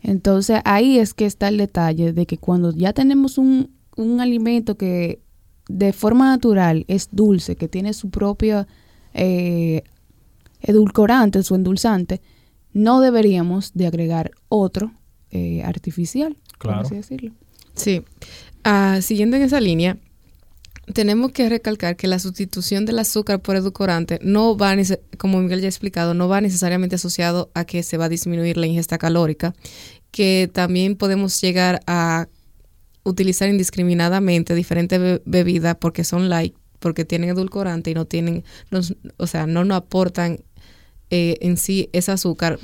Entonces 0.02 0.62
ahí 0.66 0.98
es 0.98 1.14
que 1.14 1.26
está 1.26 1.50
el 1.50 1.58
detalle 1.58 2.14
de 2.14 2.26
que 2.26 2.38
cuando 2.38 2.72
ya 2.74 2.94
tenemos 2.94 3.38
un, 3.38 3.70
un 3.96 4.22
alimento 4.22 4.76
que 4.76 5.20
de 5.68 5.94
forma 5.94 6.26
natural 6.30 6.86
es 6.88 7.10
dulce, 7.12 7.56
que 7.56 7.68
tiene 7.68 7.94
su 7.94 8.10
propio 8.10 8.66
eh, 9.14 9.84
edulcorantes 10.62 11.52
o 11.52 11.56
endulzantes, 11.56 12.22
no 12.74 13.02
deberíamos 13.02 13.72
de 13.74 13.88
agregar 13.88 14.32
otro 14.48 14.92
eh, 15.32 15.62
artificial, 15.64 16.36
por 16.58 16.58
Claro. 16.72 16.82
así 16.82 16.96
decirlo. 16.96 17.32
Sí. 17.76 18.04
Ah, 18.64 19.00
siguiendo 19.02 19.38
en 19.38 19.44
esa 19.44 19.60
línea, 19.62 19.98
tenemos 20.94 21.32
que 21.32 21.50
recalcar 21.50 21.96
que 21.96 22.08
la 22.08 22.20
sustitución 22.20 22.86
del 22.86 23.00
azúcar 23.00 23.42
por 23.42 23.56
edulcorante 23.56 24.20
no 24.22 24.58
va, 24.58 24.76
como 25.18 25.40
Miguel 25.40 25.62
ya 25.62 25.68
ha 25.68 25.70
explicado, 25.70 26.14
no 26.14 26.28
va 26.28 26.42
necesariamente 26.42 26.96
asociado 26.96 27.52
a 27.54 27.66
que 27.66 27.84
se 27.84 27.98
va 27.98 28.06
a 28.06 28.10
disminuir 28.10 28.58
la 28.58 28.68
ingesta 28.68 28.98
calórica, 28.98 29.54
que 30.12 30.50
también 30.52 30.96
podemos 30.96 31.40
llegar 31.42 31.82
a 31.88 32.28
utilizar 33.04 33.50
indiscriminadamente 33.50 34.56
diferentes 34.56 35.00
be- 35.00 35.22
bebidas 35.26 35.76
porque 35.80 36.04
son 36.04 36.30
light, 36.30 36.56
porque 36.80 37.06
tienen 37.06 37.30
edulcorante 37.30 37.92
y 37.92 37.94
no 37.94 38.06
tienen, 38.06 38.44
o 39.18 39.28
sea, 39.28 39.48
no 39.48 39.66
nos 39.66 39.78
aportan 39.78 40.40
eh, 41.10 41.38
en 41.42 41.58
sí 41.58 41.90
ese 41.94 42.12
azúcar, 42.12 42.60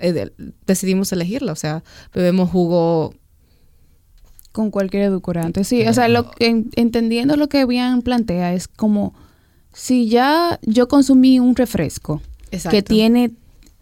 eh, 0.00 0.12
de- 0.12 0.32
decidimos 0.66 1.12
elegirla, 1.12 1.52
o 1.52 1.56
sea, 1.56 1.82
bebemos 2.14 2.50
jugo 2.50 3.14
Con 4.52 4.70
cualquier 4.70 5.04
edulcorante. 5.04 5.62
Sí, 5.64 5.86
o 5.86 5.92
sea, 5.92 6.08
lo, 6.08 6.30
en- 6.38 6.70
entendiendo 6.74 7.36
lo 7.36 7.48
que 7.48 7.64
bien 7.66 8.02
plantea, 8.02 8.54
es 8.54 8.66
como 8.66 9.14
si 9.72 10.08
ya 10.08 10.58
yo 10.62 10.88
consumí 10.88 11.38
un 11.38 11.54
refresco 11.54 12.20
que 12.70 12.82
tiene 12.82 13.30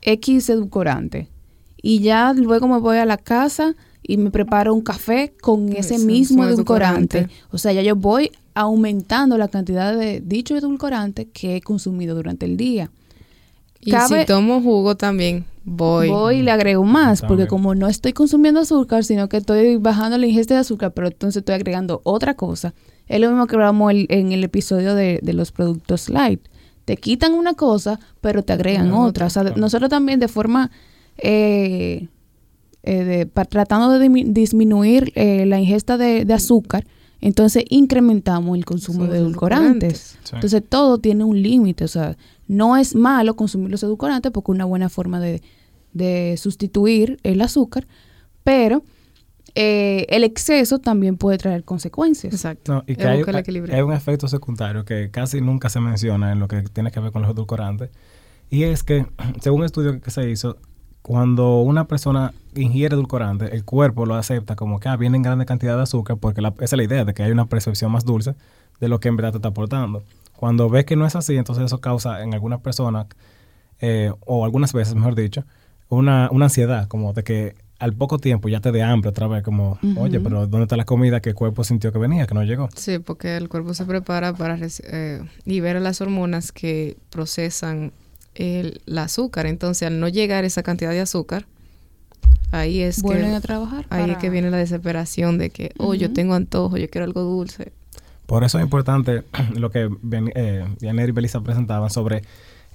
X 0.02 0.50
edulcorante 0.50 1.28
y 1.80 2.00
ya 2.00 2.32
luego 2.34 2.66
me 2.68 2.78
voy 2.78 2.98
a 2.98 3.04
la 3.06 3.16
casa 3.16 3.74
y 4.02 4.16
me 4.18 4.30
preparo 4.30 4.74
un 4.74 4.82
café 4.82 5.32
con 5.40 5.68
ese 5.70 5.94
Ese 5.96 6.04
mismo 6.06 6.42
mismo 6.42 6.44
edulcorante. 6.44 7.18
edulcorante. 7.18 7.46
O 7.52 7.58
sea, 7.58 7.72
ya 7.72 7.82
yo 7.82 7.96
voy 7.96 8.30
aumentando 8.54 9.36
la 9.38 9.48
cantidad 9.48 9.96
de 9.96 10.20
dicho 10.20 10.56
edulcorante 10.56 11.26
que 11.28 11.56
he 11.56 11.60
consumido 11.60 12.14
durante 12.14 12.46
el 12.46 12.56
día. 12.56 12.90
Y 13.80 13.90
Cabe- 13.90 14.20
si 14.20 14.26
tomo 14.26 14.60
jugo 14.60 14.96
también, 14.96 15.44
voy. 15.64 16.08
Voy 16.08 16.36
y 16.38 16.42
le 16.42 16.50
agrego 16.50 16.84
más, 16.84 17.22
porque 17.22 17.46
como 17.46 17.74
no 17.74 17.88
estoy 17.88 18.12
consumiendo 18.12 18.60
azúcar, 18.60 19.04
sino 19.04 19.28
que 19.28 19.36
estoy 19.38 19.76
bajando 19.76 20.18
la 20.18 20.26
ingesta 20.26 20.54
de 20.54 20.60
azúcar, 20.60 20.92
pero 20.92 21.08
entonces 21.08 21.40
estoy 21.40 21.54
agregando 21.54 22.00
otra 22.04 22.34
cosa. 22.34 22.74
Es 23.06 23.20
lo 23.20 23.28
mismo 23.30 23.46
que 23.46 23.54
hablamos 23.56 23.92
el- 23.92 24.06
en 24.10 24.32
el 24.32 24.42
episodio 24.44 24.94
de, 24.94 25.20
de 25.22 25.32
los 25.32 25.52
productos 25.52 26.08
light. 26.08 26.40
Te 26.84 26.96
quitan 26.96 27.34
una 27.34 27.54
cosa, 27.54 27.98
pero 28.20 28.42
te 28.42 28.52
agregan 28.52 28.86
Agregan 28.88 29.00
otra. 29.06 29.26
O 29.26 29.30
sea, 29.30 29.42
claro. 29.42 29.56
nosotros 29.60 29.90
también 29.90 30.18
de 30.20 30.28
forma... 30.28 30.70
eh, 31.18 32.08
eh, 32.82 33.04
de- 33.04 33.26
pa- 33.26 33.44
tratando 33.44 33.98
de 33.98 34.08
disminuir 34.26 35.12
eh, 35.16 35.44
la 35.46 35.58
ingesta 35.58 35.96
de, 35.98 36.24
de 36.24 36.34
azúcar, 36.34 36.86
entonces 37.20 37.64
incrementamos 37.68 38.56
el 38.56 38.64
consumo 38.64 39.00
Son 39.00 39.10
de 39.10 39.18
edulcorantes. 39.18 40.16
Sí. 40.22 40.30
Entonces 40.34 40.62
todo 40.68 40.98
tiene 40.98 41.24
un 41.24 41.42
límite, 41.42 41.82
o 41.84 41.88
sea, 41.88 42.16
no 42.48 42.76
es 42.76 42.94
malo 42.94 43.36
consumir 43.36 43.70
los 43.70 43.82
edulcorantes 43.82 44.32
porque 44.32 44.52
es 44.52 44.54
una 44.56 44.64
buena 44.64 44.88
forma 44.88 45.20
de, 45.20 45.42
de 45.92 46.36
sustituir 46.38 47.18
el 47.22 47.40
azúcar, 47.40 47.86
pero 48.44 48.82
eh, 49.54 50.06
el 50.10 50.24
exceso 50.24 50.78
también 50.78 51.16
puede 51.16 51.38
traer 51.38 51.64
consecuencias. 51.64 52.32
Exacto. 52.34 52.74
No, 52.74 52.84
y 52.86 52.94
que 52.96 53.02
Es 53.02 53.08
hay, 53.08 53.16
buscar 53.18 53.34
el 53.36 53.40
equilibrio. 53.40 53.74
hay 53.74 53.82
un 53.82 53.92
efecto 53.92 54.28
secundario 54.28 54.84
que 54.84 55.10
casi 55.10 55.40
nunca 55.40 55.68
se 55.70 55.80
menciona 55.80 56.32
en 56.32 56.40
lo 56.40 56.48
que 56.48 56.62
tiene 56.62 56.90
que 56.90 57.00
ver 57.00 57.12
con 57.12 57.22
los 57.22 57.30
edulcorantes. 57.30 57.90
Y 58.50 58.64
es 58.64 58.82
que, 58.82 59.06
según 59.40 59.60
un 59.60 59.64
estudio 59.66 60.00
que 60.00 60.10
se 60.10 60.28
hizo, 60.30 60.58
cuando 61.02 61.60
una 61.60 61.86
persona 61.86 62.34
ingiere 62.54 62.94
edulcorante, 62.96 63.54
el 63.54 63.64
cuerpo 63.64 64.06
lo 64.06 64.14
acepta 64.16 64.56
como 64.56 64.80
que 64.80 64.88
ah, 64.88 64.96
viene 64.96 65.16
en 65.16 65.22
grande 65.22 65.46
cantidad 65.46 65.76
de 65.76 65.82
azúcar, 65.84 66.16
porque 66.18 66.42
la- 66.42 66.52
esa 66.60 66.64
es 66.64 66.72
la 66.76 66.82
idea 66.84 67.04
de 67.04 67.14
que 67.14 67.22
hay 67.22 67.30
una 67.30 67.46
percepción 67.46 67.92
más 67.92 68.04
dulce 68.04 68.34
de 68.80 68.88
lo 68.88 69.00
que 69.00 69.08
en 69.08 69.16
verdad 69.16 69.30
te 69.32 69.38
está 69.38 69.48
aportando. 69.48 70.02
Cuando 70.36 70.68
ves 70.68 70.84
que 70.84 70.96
no 70.96 71.06
es 71.06 71.16
así, 71.16 71.36
entonces 71.36 71.64
eso 71.64 71.80
causa 71.80 72.22
en 72.22 72.34
algunas 72.34 72.60
personas, 72.60 73.06
eh, 73.80 74.12
o 74.26 74.44
algunas 74.44 74.72
veces, 74.72 74.94
mejor 74.94 75.14
dicho, 75.14 75.44
una, 75.88 76.28
una 76.30 76.46
ansiedad, 76.46 76.88
como 76.88 77.12
de 77.12 77.22
que 77.24 77.54
al 77.78 77.92
poco 77.92 78.18
tiempo 78.18 78.48
ya 78.48 78.60
te 78.60 78.72
dé 78.72 78.82
hambre 78.82 79.10
otra 79.10 79.26
vez, 79.26 79.42
como, 79.42 79.78
oye, 79.98 80.18
pero 80.20 80.46
¿dónde 80.46 80.64
está 80.64 80.76
la 80.76 80.84
comida 80.86 81.20
que 81.20 81.30
el 81.30 81.34
cuerpo 81.34 81.62
sintió 81.62 81.92
que 81.92 81.98
venía, 81.98 82.26
que 82.26 82.34
no 82.34 82.42
llegó? 82.42 82.68
Sí, 82.74 82.98
porque 82.98 83.36
el 83.36 83.48
cuerpo 83.48 83.74
se 83.74 83.84
prepara 83.84 84.32
para 84.32 84.58
eh, 84.84 85.22
libera 85.44 85.78
las 85.80 86.00
hormonas 86.00 86.52
que 86.52 86.96
procesan 87.10 87.92
el, 88.34 88.80
el 88.86 88.98
azúcar. 88.98 89.46
Entonces, 89.46 89.86
al 89.86 90.00
no 90.00 90.08
llegar 90.08 90.44
esa 90.44 90.62
cantidad 90.62 90.90
de 90.90 91.00
azúcar, 91.00 91.46
ahí 92.50 92.80
es 92.80 93.02
Vuelven 93.02 93.30
que 93.30 93.36
a 93.36 93.40
trabajar. 93.40 93.86
ahí 93.90 94.10
es 94.10 94.16
que 94.18 94.30
viene 94.30 94.50
la 94.50 94.56
desesperación 94.56 95.36
de 95.36 95.50
que, 95.50 95.72
oh, 95.78 95.94
yo 95.94 96.12
tengo 96.12 96.34
antojo, 96.34 96.78
yo 96.78 96.88
quiero 96.88 97.04
algo 97.04 97.22
dulce. 97.22 97.72
Por 98.26 98.44
eso 98.44 98.58
es 98.58 98.64
importante 98.64 99.22
lo 99.56 99.70
que 99.70 99.88
eh, 100.34 100.64
y 100.80 101.10
Belisa 101.12 101.40
presentaban 101.40 101.90
sobre 101.90 102.22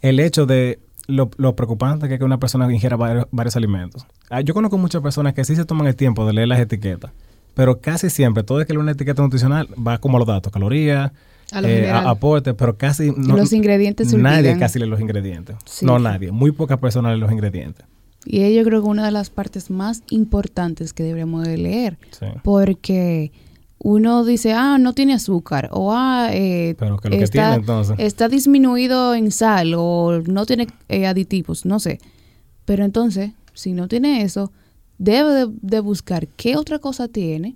el 0.02 0.20
hecho 0.20 0.46
de 0.46 0.80
lo, 1.08 1.30
lo 1.38 1.56
preocupante 1.56 2.08
que 2.08 2.14
es 2.16 2.20
que 2.20 2.26
una 2.26 2.40
persona 2.40 2.72
ingiera 2.72 2.96
varios, 2.96 3.26
varios 3.32 3.56
alimentos. 3.56 4.06
Ah, 4.30 4.42
Yo 4.42 4.54
conozco 4.54 4.78
muchas 4.78 5.02
personas 5.02 5.34
que 5.34 5.44
sí 5.44 5.56
se 5.56 5.66
toman 5.66 5.88
el 5.88 5.96
tiempo 5.96 6.26
de 6.26 6.34
leer 6.34 6.48
las 6.48 6.60
etiquetas, 6.60 7.12
pero 7.54 7.82
casi 7.82 8.10
siempre 8.10 8.44
todo 8.44 8.62
el 8.62 8.66
que 8.68 8.74
lee 8.74 8.80
una 8.80 8.92
etiqueta 8.94 9.22
nutricional 9.22 9.68
va 9.86 9.98
como 9.98 10.18
a 10.18 10.20
los 10.20 10.28
datos, 10.28 10.54
calorías, 10.54 11.12
eh, 11.54 11.60
general. 11.62 12.08
a- 12.08 12.10
aporte, 12.12 12.54
pero 12.54 12.78
casi 12.78 13.12
no, 13.16 13.36
los 13.36 13.52
ingredientes 13.52 14.14
nadie 14.14 14.40
olvidan. 14.40 14.60
casi 14.60 14.80
lee 14.80 14.86
los 14.86 15.02
ingredientes. 15.02 15.58
Sí. 15.66 15.86
No 15.86 16.00
nadie, 16.00 16.32
muy 16.32 16.52
pocas 16.52 16.78
personas 16.80 17.12
leen 17.12 17.20
los 17.22 17.32
ingredientes. 17.32 17.86
Y 18.24 18.42
es, 18.42 18.56
yo 18.56 18.64
creo 18.64 18.82
que 18.84 18.88
una 18.88 19.04
de 19.04 19.12
las 19.12 19.30
partes 19.32 19.70
más 19.72 20.04
importantes 20.12 20.94
que 20.94 21.04
deberíamos 21.04 21.46
de 21.46 21.58
leer, 21.58 21.98
Sí. 22.12 22.28
porque 22.44 23.32
uno 23.84 24.24
dice, 24.24 24.54
ah, 24.54 24.78
no 24.78 24.94
tiene 24.94 25.14
azúcar, 25.14 25.70
o 25.72 25.92
ah, 25.94 26.30
eh, 26.32 26.76
Pero 26.78 26.98
que 26.98 27.10
lo 27.10 27.18
que 27.18 27.24
está, 27.24 27.32
tiene 27.50 27.56
entonces. 27.56 27.96
está 28.00 28.30
disminuido 28.30 29.16
en 29.16 29.32
sal, 29.32 29.74
o 29.76 30.22
no 30.26 30.46
tiene 30.46 30.68
eh, 30.90 31.08
aditivos, 31.08 31.66
no 31.66 31.80
sé. 31.80 32.00
Pero 32.66 32.86
entonces, 32.86 33.32
si 33.54 33.74
no 33.74 33.88
tiene 33.88 34.22
eso, 34.22 34.52
debe 34.98 35.34
de, 35.34 35.48
de 35.62 35.80
buscar 35.80 36.28
qué 36.28 36.58
otra 36.58 36.78
cosa 36.80 37.08
tiene 37.08 37.56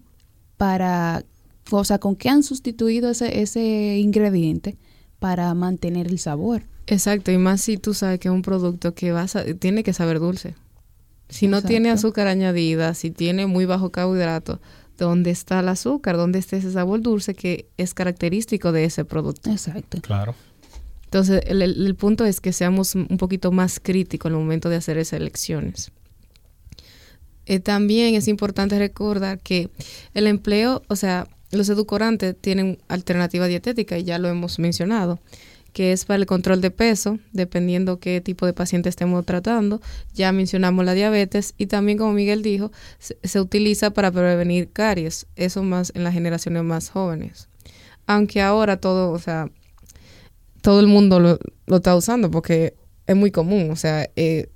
para, 0.58 1.24
o 1.72 1.84
sea, 1.84 2.00
con 2.00 2.15
qué 2.15 2.29
han 2.29 2.44
sustituido 2.44 3.10
ese, 3.12 3.41
ese 3.41 3.98
ingrediente 4.00 4.77
para 5.20 5.53
mantener 5.53 6.08
el 6.08 6.20
sabor. 6.20 6.63
Exacto, 6.88 7.32
y 7.32 7.38
más 7.38 7.62
si 7.62 7.77
tú 7.77 7.94
sabes 7.94 8.20
que 8.20 8.27
es 8.27 8.34
un 8.34 8.41
producto 8.41 8.94
que 8.94 9.12
vas 9.12 9.36
a- 9.36 9.44
tiene 9.55 9.84
que 9.84 9.94
saber 9.94 10.20
dulce. 10.20 10.55
Si 11.29 11.48
no 11.48 11.62
tiene 11.63 11.89
azúcar 11.89 12.27
añadida, 12.27 12.94
si 12.94 13.10
tiene 13.10 13.48
muy 13.48 13.65
bajo 13.65 13.91
carbohidrato, 13.91 14.60
¿dónde 14.98 15.32
está 15.32 15.60
el 15.60 15.70
azúcar? 15.70 16.18
¿Dónde 16.18 16.40
está 16.40 16.58
ese 16.58 16.72
sabor 16.72 17.02
dulce 17.02 17.34
que 17.34 17.68
es 17.78 17.94
característico 17.94 18.72
de 18.72 18.86
ese 18.86 19.06
producto? 19.06 19.50
Exacto. 19.52 20.00
Claro. 20.02 20.36
Entonces, 21.06 21.42
el, 21.46 21.62
el- 21.62 21.86
el 21.86 21.96
punto 21.96 22.25
es 22.25 22.42
que 22.42 22.52
seamos 22.52 22.96
un 22.96 23.18
poquito 23.18 23.52
más 23.52 23.80
críticos 23.82 24.30
en 24.30 24.36
el 24.38 24.42
momento 24.44 24.70
de 24.70 24.75
hacer 24.78 24.98
esas 24.98 25.20
elecciones. 25.20 25.92
Eh, 27.46 27.60
también 27.60 28.16
es 28.16 28.28
importante 28.28 28.78
recordar 28.80 29.40
que 29.40 29.70
el 30.14 30.28
empleo, 30.28 30.82
o 30.88 30.96
sea, 30.96 31.28
los 31.52 31.70
edulcorantes 31.70 32.36
tienen 32.40 32.80
alternativa 32.88 33.46
dietética 33.48 33.98
y 33.98 34.04
ya 34.04 34.18
lo 34.18 34.28
hemos 34.30 34.58
mencionado, 34.60 35.20
que 35.75 35.91
es 35.91 36.05
para 36.05 36.15
el 36.15 36.25
control 36.25 36.62
de 36.62 36.72
peso, 36.72 37.20
dependiendo 37.34 38.00
qué 38.00 38.22
tipo 38.22 38.46
de 38.46 38.53
paciente 38.53 38.88
estemos 38.88 39.25
tratando. 39.25 39.82
Ya 40.13 40.32
mencionamos 40.32 40.86
la 40.86 40.94
diabetes 40.94 41.53
y 41.58 41.65
también, 41.65 41.98
como 41.98 42.13
Miguel 42.13 42.44
dijo, 42.44 42.72
se, 42.98 43.41
utiliza 43.41 43.91
para 43.91 44.10
prevenir 44.10 44.72
caries, 44.72 45.27
eso 45.36 45.63
más 45.63 45.91
en 45.94 46.05
las 46.05 46.13
generaciones 46.13 46.63
más 46.63 46.89
jóvenes. 46.89 47.50
Aunque 48.08 48.41
ahora 48.41 48.77
todo, 48.77 49.12
o 49.12 49.20
sea, 49.20 49.50
todo 50.62 50.79
el 50.79 50.88
mundo 50.88 51.20
lo, 51.20 51.39
está 51.75 51.94
usando 51.94 52.32
porque 52.32 52.74
es 53.05 53.15
muy 53.17 53.32
común. 53.32 53.70
O 53.70 53.75
sea, 53.75 54.10
eh, 54.15 54.48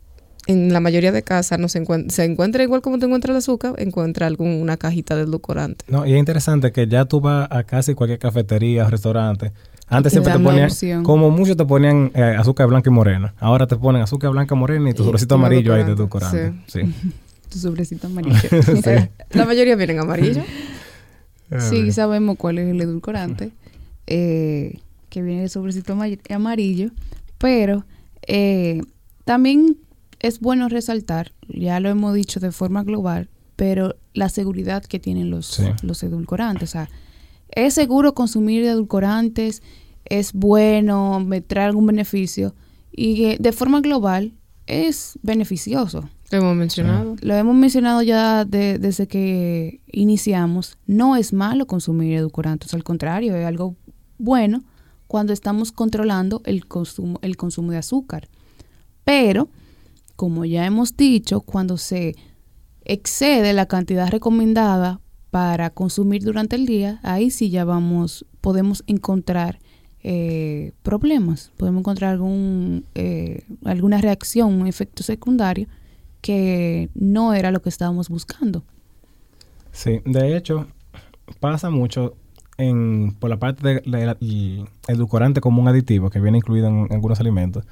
en 0.48 0.72
la 0.72 0.80
mayoría 0.80 1.12
de 1.12 1.22
casas 1.22 1.60
no 1.60 1.68
se, 1.68 1.80
encuentra, 1.80 2.16
se 2.16 2.24
encuentra 2.24 2.64
igual 2.64 2.82
como 2.82 2.98
te 2.98 3.08
encuentra 3.08 3.34
el 3.34 3.40
azúcar, 3.40 3.74
encuentra 3.78 4.26
alguna 4.26 4.78
cajita 4.78 5.18
de 5.18 5.24
edulcorante. 5.24 5.84
No, 5.90 6.06
y 6.06 6.14
es 6.14 6.18
interesante 6.18 6.72
que 6.72 6.88
ya 6.88 7.04
tú 7.04 7.20
vas 7.20 7.50
a 7.52 7.66
casi 7.66 7.94
cualquier 7.94 8.20
cafetería 8.20 8.86
o 8.86 8.90
restaurante. 8.90 9.52
Antes 9.90 10.12
Te 10.14 10.18
siempre 10.20 10.34
te 10.34 10.40
ponían, 10.40 10.66
opción. 10.70 11.04
como 11.04 11.32
mucho 11.32 11.56
te 11.56 11.66
ponían 11.66 12.12
eh, 12.14 12.36
azúcar 12.38 12.68
blanca 12.68 12.90
y 12.90 12.94
morena. 12.94 13.34
Ahora 13.40 13.66
te 13.68 13.76
ponen 13.76 14.02
azúcar 14.04 14.32
blanca 14.32 14.54
morena 14.56 14.90
y 14.90 14.94
tu 14.94 15.02
Y 15.02 15.06
sobrecito 15.06 15.36
tu 15.36 15.40
amarillo 15.40 15.74
ahí 15.74 15.84
de 15.84 15.92
edulcorante, 15.94 16.38
edulcorante. 16.46 16.72
Sí. 16.72 17.12
Tu 17.50 17.58
sobrecito 17.58 18.06
amarillo. 18.08 18.38
Sí. 18.84 19.10
La 19.32 19.46
mayoría 19.46 19.76
vienen 19.76 20.00
amarillo. 20.00 20.44
Sí, 21.60 21.92
sabemos 21.92 22.38
cuál 22.38 22.60
es 22.60 22.70
el 22.70 22.80
edulcorante, 22.80 23.50
eh, 24.06 24.78
que 25.10 25.24
viene 25.24 25.44
el 25.44 25.50
sobrecito 25.50 25.94
ama- 25.94 26.06
amarillo, 26.30 26.92
pero 27.40 27.86
eh, 28.28 28.84
también 29.26 29.78
es 30.20 30.40
bueno 30.42 30.70
resaltar, 30.70 31.32
ya 31.48 31.80
lo 31.80 31.90
hemos 31.90 32.14
dicho 32.14 32.40
de 32.40 32.52
forma 32.52 32.84
global, 32.84 33.30
pero 33.56 33.96
la 34.14 34.30
seguridad 34.30 34.84
que 34.86 35.00
tienen 35.00 35.32
los, 35.32 35.48
Sí. 35.48 35.64
los 35.82 36.04
edulcorantes. 36.04 36.70
O 36.70 36.72
sea, 36.72 36.90
es 37.52 37.74
seguro 37.74 38.14
consumir 38.14 38.64
edulcorantes, 38.66 39.62
es 40.06 40.34
bueno, 40.34 41.20
me 41.20 41.42
trae 41.42 41.66
algún 41.66 41.86
beneficio 41.88 42.56
y 42.92 43.36
de 43.38 43.52
forma 43.52 43.82
global 43.82 44.34
es 44.66 45.18
beneficioso 45.24 46.10
Lo 46.32 46.38
hemos 46.40 46.56
mencionado. 46.56 47.16
lo 47.22 47.34
hemos 47.36 47.56
mencionado 47.56 48.02
ya 48.04 48.46
de- 48.46 48.78
desde 48.80 49.08
que 49.08 49.82
iniciamos, 49.92 50.78
no 50.88 51.16
es 51.16 51.34
malo 51.34 51.66
consumir 51.68 52.14
edulcorantes, 52.18 52.74
al 52.74 52.84
contrario, 52.84 53.36
es 53.36 53.46
algo 53.46 53.76
bueno 54.18 54.64
cuando 55.08 55.34
estamos 55.34 55.72
controlando 55.72 56.42
el 56.46 56.68
consumo, 56.68 57.18
el 57.24 57.36
consumo 57.36 57.72
de 57.72 57.78
azúcar. 57.78 58.28
Pero, 59.04 59.50
como 60.16 60.46
ya 60.46 60.66
hemos 60.68 60.96
dicho, 60.96 61.42
cuando 61.42 61.78
se 61.78 62.16
excede 62.86 63.54
la 63.54 63.66
cantidad 63.68 64.08
recomendada 64.10 65.00
para 65.32 65.70
consumir 65.70 66.24
durante 66.24 66.56
el 66.56 66.66
día, 66.66 67.00
ahí 67.04 67.30
sí 67.32 67.50
ya 67.50 67.66
vamos, 67.66 68.26
podemos 68.42 68.84
encontrar 68.88 69.60
eh, 70.04 70.72
problemas, 70.82 71.52
podemos 71.58 71.82
encontrar 71.82 72.12
algún, 72.12 72.86
eh, 72.96 73.44
alguna 73.66 74.00
reacción, 74.00 74.54
un 74.54 74.68
efecto 74.68 75.04
secundario 75.04 75.68
que 76.22 76.90
no 76.96 77.34
era 77.34 77.52
lo 77.52 77.62
que 77.62 77.70
estábamos 77.70 78.10
buscando. 78.10 78.64
Sí, 79.72 80.02
de 80.06 80.36
hecho, 80.36 80.68
pasa 81.40 81.70
mucho 81.70 82.16
en, 82.58 83.16
por 83.20 83.30
la 83.30 83.38
parte 83.38 83.82
del 83.86 84.18
edulcorante 84.88 85.42
como 85.42 85.62
un 85.62 85.68
aditivo 85.68 86.10
que 86.10 86.20
viene 86.20 86.40
incluido 86.40 86.68
en, 86.68 86.88
algunos 86.92 87.20
alimentos, 87.20 87.66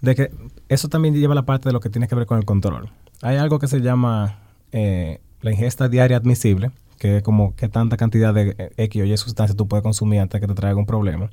de 0.00 0.14
que 0.14 0.30
eso 0.68 0.88
también 0.88 1.14
lleva 1.14 1.34
la 1.34 1.44
parte 1.44 1.68
de 1.68 1.72
lo 1.72 1.80
que 1.80 1.90
tiene 1.90 2.08
que 2.08 2.14
ver 2.14 2.26
con 2.26 2.38
el 2.38 2.44
control. 2.44 2.90
Hay 3.22 3.36
algo 3.36 3.58
que 3.58 3.66
se 3.66 3.80
llama 3.80 4.40
eh, 4.72 5.20
la 5.46 5.52
ingesta 5.52 5.88
diaria 5.88 6.16
admisible, 6.16 6.72
que 6.98 7.18
es 7.18 7.22
como 7.22 7.54
qué 7.54 7.68
tanta 7.68 7.96
cantidad 7.96 8.34
de 8.34 8.56
eh, 8.58 8.72
X 8.76 9.02
o 9.02 9.04
Y 9.04 9.16
sustancia 9.16 9.56
tú 9.56 9.68
puedes 9.68 9.82
consumir 9.82 10.20
antes 10.20 10.40
de 10.40 10.46
que 10.46 10.52
te 10.52 10.60
traiga 10.60 10.76
un 10.76 10.86
problema. 10.86 11.30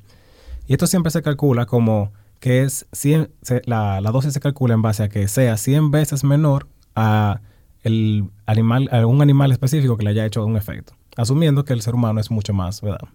Y 0.68 0.72
esto 0.72 0.86
siempre 0.86 1.10
se 1.10 1.20
calcula 1.20 1.66
como 1.66 2.12
que 2.38 2.62
es 2.62 2.86
100, 2.92 3.30
la, 3.66 4.00
la, 4.00 4.10
dosis 4.12 4.32
se 4.32 4.40
calcula 4.40 4.74
en 4.74 4.82
base 4.82 5.02
a 5.02 5.08
que 5.08 5.26
sea 5.26 5.56
100 5.56 5.90
veces 5.90 6.22
menor 6.22 6.68
a 6.94 7.40
el 7.82 8.30
animal, 8.46 8.88
a 8.92 9.04
un 9.04 9.20
animal 9.20 9.50
específico 9.50 9.96
que 9.96 10.04
le 10.04 10.10
haya 10.10 10.24
hecho 10.24 10.44
un 10.44 10.56
efecto, 10.56 10.94
asumiendo 11.16 11.64
que 11.64 11.72
el 11.72 11.82
ser 11.82 11.94
humano 11.94 12.20
es 12.20 12.30
mucho 12.30 12.54
más 12.54 12.80
¿verdad? 12.80 13.08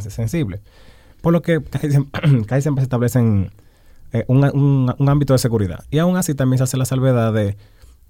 sensible. 0.00 0.60
Por 1.20 1.34
lo 1.34 1.42
que 1.42 1.60
casi, 2.46 2.62
siempre 2.62 2.80
se 2.80 2.84
establece 2.84 3.20
eh, 4.12 4.24
un, 4.28 4.44
un, 4.44 4.94
un, 4.98 5.08
ámbito 5.08 5.34
de 5.34 5.38
seguridad. 5.38 5.84
Y 5.90 5.98
aún 5.98 6.16
así 6.16 6.34
también 6.34 6.58
se 6.58 6.64
hace 6.64 6.78
la 6.78 6.86
salvedad 6.86 7.34
de, 7.34 7.56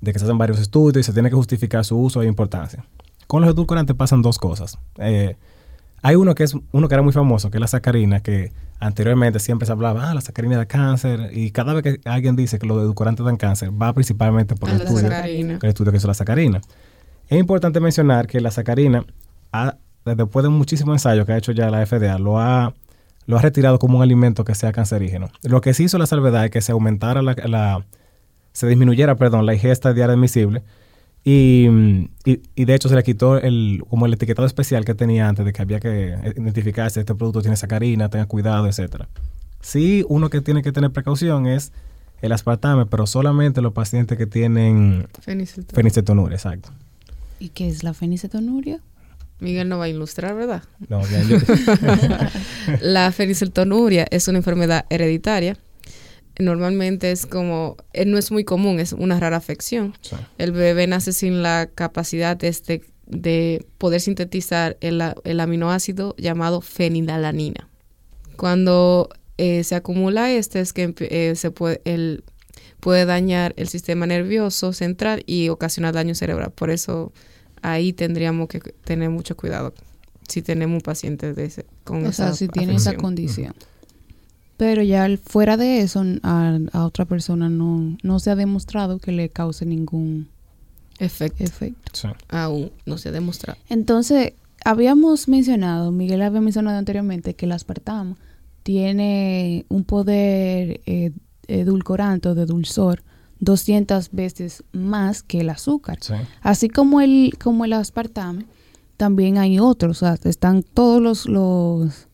de, 0.06 0.12
que 0.12 0.18
se 0.18 0.25
hacen 0.25 0.38
varios 0.38 0.58
estudios 0.58 1.00
y 1.00 1.02
se 1.02 1.12
tiene 1.12 1.28
que 1.28 1.36
justificar 1.36 1.84
su 1.84 1.98
uso 1.98 2.22
e 2.22 2.26
importancia. 2.26 2.84
Con 3.26 3.42
los 3.42 3.50
edulcorantes 3.50 3.96
pasan 3.96 4.22
dos 4.22 4.38
cosas. 4.38 4.78
Eh, 4.98 5.36
hay 6.02 6.14
uno 6.14 6.34
que 6.34 6.44
es 6.44 6.54
uno 6.72 6.88
que 6.88 6.94
era 6.94 7.02
muy 7.02 7.12
famoso, 7.12 7.50
que 7.50 7.58
es 7.58 7.60
la 7.60 7.66
sacarina, 7.66 8.20
que 8.20 8.52
anteriormente 8.78 9.40
siempre 9.40 9.66
se 9.66 9.72
hablaba, 9.72 10.10
ah, 10.10 10.14
la 10.14 10.20
sacarina 10.20 10.56
da 10.56 10.66
cáncer, 10.66 11.30
y 11.32 11.50
cada 11.50 11.75
vez 11.75 11.82
que 11.82 12.00
alguien 12.08 12.36
dice 12.36 12.58
que 12.58 12.66
los 12.66 12.78
edulcorantes 12.78 13.25
dan 13.25 13.36
cáncer, 13.36 13.70
va 13.70 13.92
principalmente 13.92 14.54
por 14.54 14.70
el 14.70 14.82
estudio, 14.82 15.10
el 15.10 15.68
estudio 15.68 15.92
que 15.92 15.98
hizo 15.98 16.08
la 16.08 16.14
sacarina. 16.14 16.60
Es 17.28 17.38
importante 17.38 17.80
mencionar 17.80 18.26
que 18.26 18.40
la 18.40 18.50
sacarina, 18.50 19.04
después 20.04 20.44
de 20.44 20.48
muchísimos 20.48 20.94
ensayos 20.94 21.26
que 21.26 21.32
ha 21.32 21.38
hecho 21.38 21.52
ya 21.52 21.70
la 21.70 21.84
FDA, 21.84 22.18
lo 22.18 22.38
ha, 22.38 22.75
lo 23.26 23.38
ha 23.38 23.42
retirado 23.42 23.78
como 23.78 23.96
un 23.96 24.02
alimento 24.02 24.44
que 24.44 24.54
sea 24.54 24.72
cancerígeno. 24.72 25.30
Lo 25.42 25.60
que 25.60 25.75
sí 25.75 25.84
hizo 25.84 25.98
la 25.98 26.06
salvedad 26.06 26.44
es 26.44 26.50
que 26.50 26.60
se 26.60 26.72
aumentara 26.72 27.22
la, 27.22 27.34
la 27.46 27.84
se 28.56 28.66
disminuyera, 28.66 29.16
perdón, 29.16 29.44
la 29.44 29.52
ingesta 29.52 29.92
diaria 29.92 30.14
admisible, 30.14 30.62
y, 31.22 31.66
y, 32.25 32.64
de 32.64 32.75
hecho 32.75 32.88
se 32.88 32.94
le 32.94 33.02
quitó 33.02 33.36
el, 33.36 33.82
como 33.90 34.06
el 34.06 34.14
etiquetado 34.14 34.46
especial 34.46 34.86
que 34.86 34.94
tenía 34.94 35.28
antes 35.28 35.44
de 35.44 35.52
que 35.52 35.60
había 35.60 35.78
que 35.78 36.14
identificar 36.36 36.90
si 36.90 37.00
este 37.00 37.14
producto 37.14 37.42
tiene 37.42 37.56
sacarina, 37.56 38.08
tenga 38.08 38.25
cuidado, 38.25 38.66
etcétera. 38.66 39.08
Sí, 39.60 40.06
uno 40.08 40.30
que 40.30 40.40
tiene 40.40 40.62
que 40.62 40.72
tener 40.72 40.90
precaución 40.90 41.46
es 41.46 41.72
el 42.22 42.32
aspartame, 42.32 42.86
pero 42.86 43.06
solamente 43.06 43.60
los 43.60 43.75
pacientes 43.75 44.16
que 44.16 44.26
tienen 44.26 45.06
fenicetonuria, 45.20 46.36
exacto. 46.36 46.70
¿Y 47.38 47.50
qué 47.50 47.68
es 47.68 47.82
la 47.82 47.92
fenicetonuria? 47.92 48.80
Miguel 49.38 49.68
no 49.68 49.76
va 49.76 49.84
a 49.84 49.88
ilustrar, 49.88 50.34
¿verdad? 50.34 50.62
No, 50.88 51.02
bien, 51.04 51.28
yo... 51.28 51.36
la 52.80 53.12
fenicetonuria 53.12 54.06
es 54.10 54.28
una 54.28 54.38
enfermedad 54.38 54.86
hereditaria 54.88 55.58
normalmente 56.38 57.10
es 57.10 57.26
como, 57.26 57.76
eh, 57.92 58.04
no 58.04 58.18
es 58.18 58.30
muy 58.30 58.44
común, 58.44 58.80
es 58.80 58.92
una 58.92 59.18
rara 59.18 59.36
afección. 59.36 59.94
El 60.38 60.52
bebé 60.52 60.86
nace 60.86 61.12
sin 61.12 61.42
la 61.42 61.68
capacidad 61.75 62.36
de, 62.36 62.49
este, 62.49 62.82
de 63.06 63.66
poder 63.78 64.00
sintetizar 64.00 64.76
el, 64.80 65.02
el 65.25 65.40
aminoácido 65.40 66.14
llamado 66.18 66.60
fenilalanina. 66.60 67.68
Cuando 68.36 69.08
eh, 69.38 69.64
se 69.64 69.75
acumula 69.75 70.30
este 70.30 70.60
es 70.60 70.72
que 70.72 70.94
eh, 70.99 71.34
se 71.36 71.50
puede, 71.50 71.80
el, 71.84 72.25
puede 72.80 73.04
dañar 73.04 73.54
el 73.56 73.68
sistema 73.68 74.06
nervioso 74.06 74.72
central 74.72 75.22
y 75.26 75.49
ocasionar 75.49 75.94
daño 75.94 76.14
cerebral. 76.14 76.52
Por 76.52 76.70
eso 76.70 77.12
ahí 77.62 77.92
tendríamos 77.92 78.49
que 78.49 78.60
tener 78.60 79.10
mucho 79.10 79.36
cuidado 79.36 79.75
si 80.28 80.42
tenemos 80.42 80.76
un 80.76 80.80
paciente 80.80 81.32
de 81.32 81.44
ese, 81.44 81.66
con 81.84 82.04
o 82.04 82.12
sea, 82.12 82.32
si 82.32 82.49
tiene 82.49 82.75
esa 82.75 82.94
condición. 82.96 83.54
Pero 84.56 84.82
ya 84.82 85.06
fuera 85.23 85.56
de 85.56 85.80
eso, 85.80 86.02
a, 86.23 86.58
otra 86.84 87.04
persona 87.04 87.49
no, 87.49 87.97
no 88.02 88.19
se 88.21 88.30
ha 88.30 88.36
demostrado 88.36 88.99
que 88.99 89.12
le 89.12 89.28
cause 89.28 89.66
ningún 89.66 90.28
efecto. 90.99 91.45
efecto. 91.45 92.14
Aún 92.28 92.73
no 92.86 92.97
se 92.97 93.10
ha 93.10 93.12
demostrado. 93.12 93.58
Entonces, 93.69 94.32
habíamos 94.64 95.28
mencionado, 95.28 95.92
Miguel 95.92 96.23
había 96.23 96.40
mencionado 96.40 96.78
anteriormente 96.78 97.34
que 97.34 97.47
el 97.47 97.52
aspartamo 97.52 98.16
tiene 98.62 99.66
un 99.69 99.84
poder 99.84 100.80
eh, 100.86 101.12
edulcorante 101.47 102.30
o 102.30 102.34
de 102.34 102.47
dulzor 102.47 103.02
200 103.40 104.10
veces 104.12 104.64
más 104.73 105.23
que 105.23 105.40
el 105.40 105.50
azúcar. 105.50 105.99
Así 106.40 106.69
como 106.69 107.00
el, 107.00 107.34
como 107.42 107.64
el 107.64 107.75
aspartame, 107.75 108.47
también 108.97 109.38
hay 109.38 109.58
otros. 109.58 110.02
O 110.02 110.06
sea, 110.06 110.19
están 110.28 110.62
todos 110.62 111.02
los, 111.02 111.26
los 111.26 112.05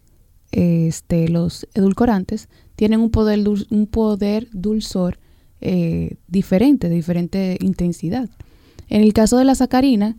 este, 0.53 1.29
los 1.29 1.67
edulcorantes 1.75 2.49
tienen 2.77 3.01
un 3.01 3.11
poder, 3.11 3.41
un 3.71 3.87
poder 3.87 4.49
dulzor 4.53 5.19
eh, 5.61 6.17
diferente, 6.29 6.89
de 6.89 6.95
diferente 6.95 7.57
intensidad. 7.61 8.29
En 8.89 9.03
el 9.03 9.13
caso 9.13 9.39
de 9.39 9.45
la 9.45 9.55
sacarina, 9.55 10.17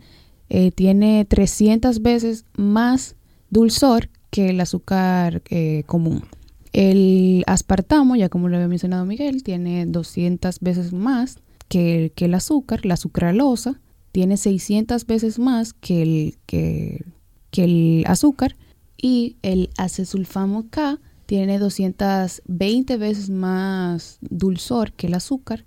eh, 0.50 0.72
tiene 0.72 1.24
300 1.24 2.02
veces 2.02 2.44
más 2.56 3.16
dulzor 3.50 4.08
que 4.30 4.50
el 4.50 4.60
azúcar 4.60 5.42
eh, 5.50 5.84
común. 5.86 6.24
El 6.72 7.44
aspartamo, 7.46 8.16
ya 8.16 8.28
como 8.28 8.48
lo 8.48 8.56
había 8.56 8.68
mencionado 8.68 9.06
Miguel, 9.06 9.44
tiene 9.44 9.86
200 9.86 10.58
veces 10.60 10.92
más 10.92 11.38
que, 11.68 12.12
que 12.16 12.24
el 12.24 12.34
azúcar. 12.34 12.84
La 12.84 12.96
sucralosa 12.96 13.80
tiene 14.10 14.36
600 14.36 15.06
veces 15.06 15.38
más 15.38 15.72
que 15.72 16.02
el, 16.02 16.38
que, 16.46 17.04
que 17.50 17.64
el 17.64 18.04
azúcar 18.08 18.56
y 19.04 19.36
el 19.42 19.68
acesulfamo 19.76 20.70
K 20.70 20.98
tiene 21.26 21.58
220 21.58 22.96
veces 22.96 23.28
más 23.28 24.16
dulzor 24.22 24.92
que 24.92 25.08
el 25.08 25.14
azúcar 25.14 25.66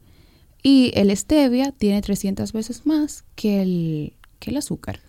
y 0.63 0.91
el 0.95 1.15
stevia 1.15 1.71
tiene 1.71 2.01
300 2.01 2.51
veces 2.51 2.87
más 2.87 3.25
que 3.35 3.61
el, 3.61 4.13
que 4.39 4.49
el 4.49 4.57
azúcar. 4.57 5.01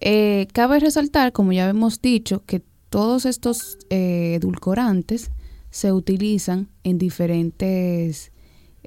Eh, 0.00 0.46
cabe 0.52 0.78
resaltar, 0.78 1.32
como 1.32 1.52
ya 1.52 1.68
hemos 1.68 2.00
dicho, 2.00 2.44
que 2.46 2.62
todos 2.88 3.26
estos 3.26 3.78
eh, 3.90 4.34
edulcorantes 4.36 5.32
se 5.70 5.92
utilizan 5.92 6.68
en 6.84 6.98
diferentes... 6.98 8.30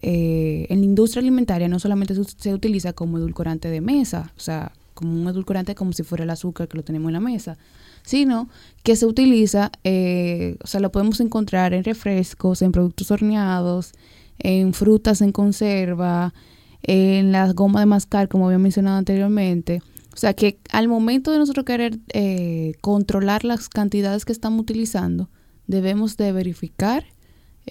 Eh, 0.02 0.68
en 0.70 0.80
la 0.80 0.86
industria 0.86 1.20
alimentaria 1.20 1.68
no 1.68 1.80
solamente 1.80 2.16
se, 2.16 2.24
se 2.24 2.54
utiliza 2.54 2.94
como 2.94 3.18
edulcorante 3.18 3.70
de 3.70 3.82
mesa, 3.82 4.32
o 4.38 4.40
sea, 4.40 4.72
como 4.94 5.22
un 5.22 5.28
edulcorante 5.28 5.76
como 5.76 5.92
si 5.92 6.04
fuera 6.04 6.24
el 6.24 6.30
azúcar 6.30 6.70
que 6.70 6.78
lo 6.78 6.84
tenemos 6.84 7.10
en 7.10 7.14
la 7.14 7.20
mesa, 7.20 7.58
sino 8.04 8.50
que 8.84 8.96
se 8.96 9.06
utiliza, 9.06 9.72
eh, 9.84 10.58
o 10.64 10.68
sea, 10.68 10.80
lo 10.80 10.92
podemos 10.92 11.20
encontrar 11.20 11.74
en 11.74 11.84
refrescos, 11.84 12.62
en 12.62 12.72
productos 12.72 13.12
horneados, 13.12 13.94
en 14.40 14.74
frutas 14.74 15.22
en 15.22 15.32
conserva, 15.32 16.34
en 16.82 17.32
la 17.32 17.52
goma 17.54 17.82
de 17.82 17.86
mascar, 17.86 18.30
como 18.30 18.48
había 18.48 18.58
mencionado 18.58 18.98
anteriormente. 18.98 19.82
O 20.14 20.18
sea 20.18 20.34
que 20.34 20.60
al 20.72 20.88
momento 20.88 21.32
de 21.32 21.40
nosotros 21.40 21.66
querer 21.66 22.00
eh, 22.14 22.74
controlar 22.82 23.44
las 23.46 23.70
cantidades 23.70 24.26
que 24.26 24.32
estamos 24.32 24.62
utilizando, 24.62 25.30
debemos 25.68 26.18
de 26.18 26.32
verificar 26.32 27.06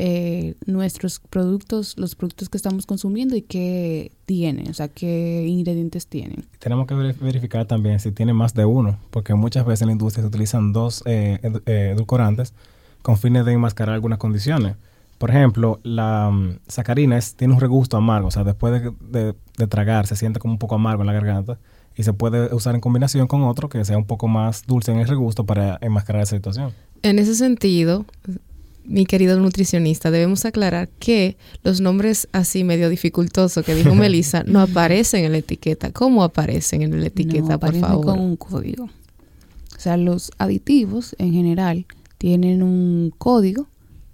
eh, 0.01 0.55
nuestros 0.65 1.19
productos, 1.19 1.99
los 1.99 2.15
productos 2.15 2.49
que 2.49 2.57
estamos 2.57 2.87
consumiendo 2.87 3.35
y 3.35 3.43
qué 3.43 4.13
tienen, 4.27 4.71
o 4.71 4.73
sea, 4.75 4.87
qué 4.87 5.45
ingredientes 5.49 6.07
tienen. 6.07 6.47
Tenemos 6.61 6.87
que 6.87 6.95
verificar 6.95 7.67
también 7.67 7.99
si 7.99 8.13
tiene 8.13 8.33
más 8.33 8.55
de 8.55 8.65
uno, 8.65 8.97
porque 9.11 9.35
muchas 9.35 9.67
veces 9.67 9.83
en 9.83 9.89
la 9.89 9.93
industria 9.95 10.23
se 10.23 10.29
utilizan 10.29 10.73
dos 10.73 11.03
eh, 11.05 11.41
eh, 11.67 11.95
edulcorantes 11.97 12.55
con 13.03 13.17
fines 13.17 13.45
de 13.45 13.55
enmascarar 13.55 13.97
algunas 13.97 14.21
condiciones. 14.21 14.77
Por 15.19 15.31
ejemplo, 15.31 15.81
la 15.83 16.29
um, 16.29 16.59
sacarina 16.69 17.19
tiene 17.37 17.55
un 17.55 17.61
regusto 17.61 17.97
amargo, 17.97 18.29
o 18.29 18.31
sea, 18.31 18.45
después 18.45 18.81
de, 18.81 19.35
de, 19.57 19.67
tragar 19.67 20.07
se 20.07 20.15
siente 20.15 20.39
como 20.39 20.53
un 20.53 20.59
poco 20.61 20.77
amargo 20.77 21.03
en 21.03 21.09
la 21.09 21.13
garganta 21.13 21.59
y 21.97 22.05
se 22.05 22.13
puede 22.13 22.55
usar 22.55 22.77
en 22.77 22.81
combinación 22.81 23.27
con 23.27 23.43
otro 23.43 23.69
que 23.69 23.85
sea 23.85 23.99
un 23.99 24.05
poco 24.05 24.29
más 24.29 24.65
dulce 24.65 24.93
en 24.93 25.01
el 25.01 25.09
regusto 25.09 25.45
para 25.45 25.77
enmascarar 25.81 26.23
esa 26.23 26.37
situación. 26.37 26.73
En 27.03 27.19
ese 27.19 27.35
sentido, 27.35 28.05
mi 28.89 29.05
querido 29.05 29.39
nutricionista, 29.39 30.11
debemos 30.11 30.45
aclarar 30.45 30.89
que 30.99 31.37
los 31.63 31.81
nombres 31.81 32.27
así 32.33 32.65
medio 32.65 32.89
dificultosos 32.89 33.65
que 33.65 33.75
dijo 33.75 33.95
Melissa 33.95 34.43
no 34.45 34.61
aparecen 34.63 35.25
en 35.25 35.33
la 35.33 35.39
etiqueta. 35.39 35.93
¿Cómo 35.93 36.25
aparecen 36.25 36.83
en 36.83 36.99
la 36.99 37.07
etiqueta, 37.07 37.59
por 37.59 37.75
favor? 37.75 38.07
con 38.07 38.19
un 38.19 38.37
código. 38.37 38.85
O 38.85 39.81
sea, 39.81 39.97
los 39.97 40.33
aditivos 40.39 41.15
en 41.19 41.33
general 41.33 41.87
tienen 42.17 42.63
un 42.63 43.13
código 43.17 43.69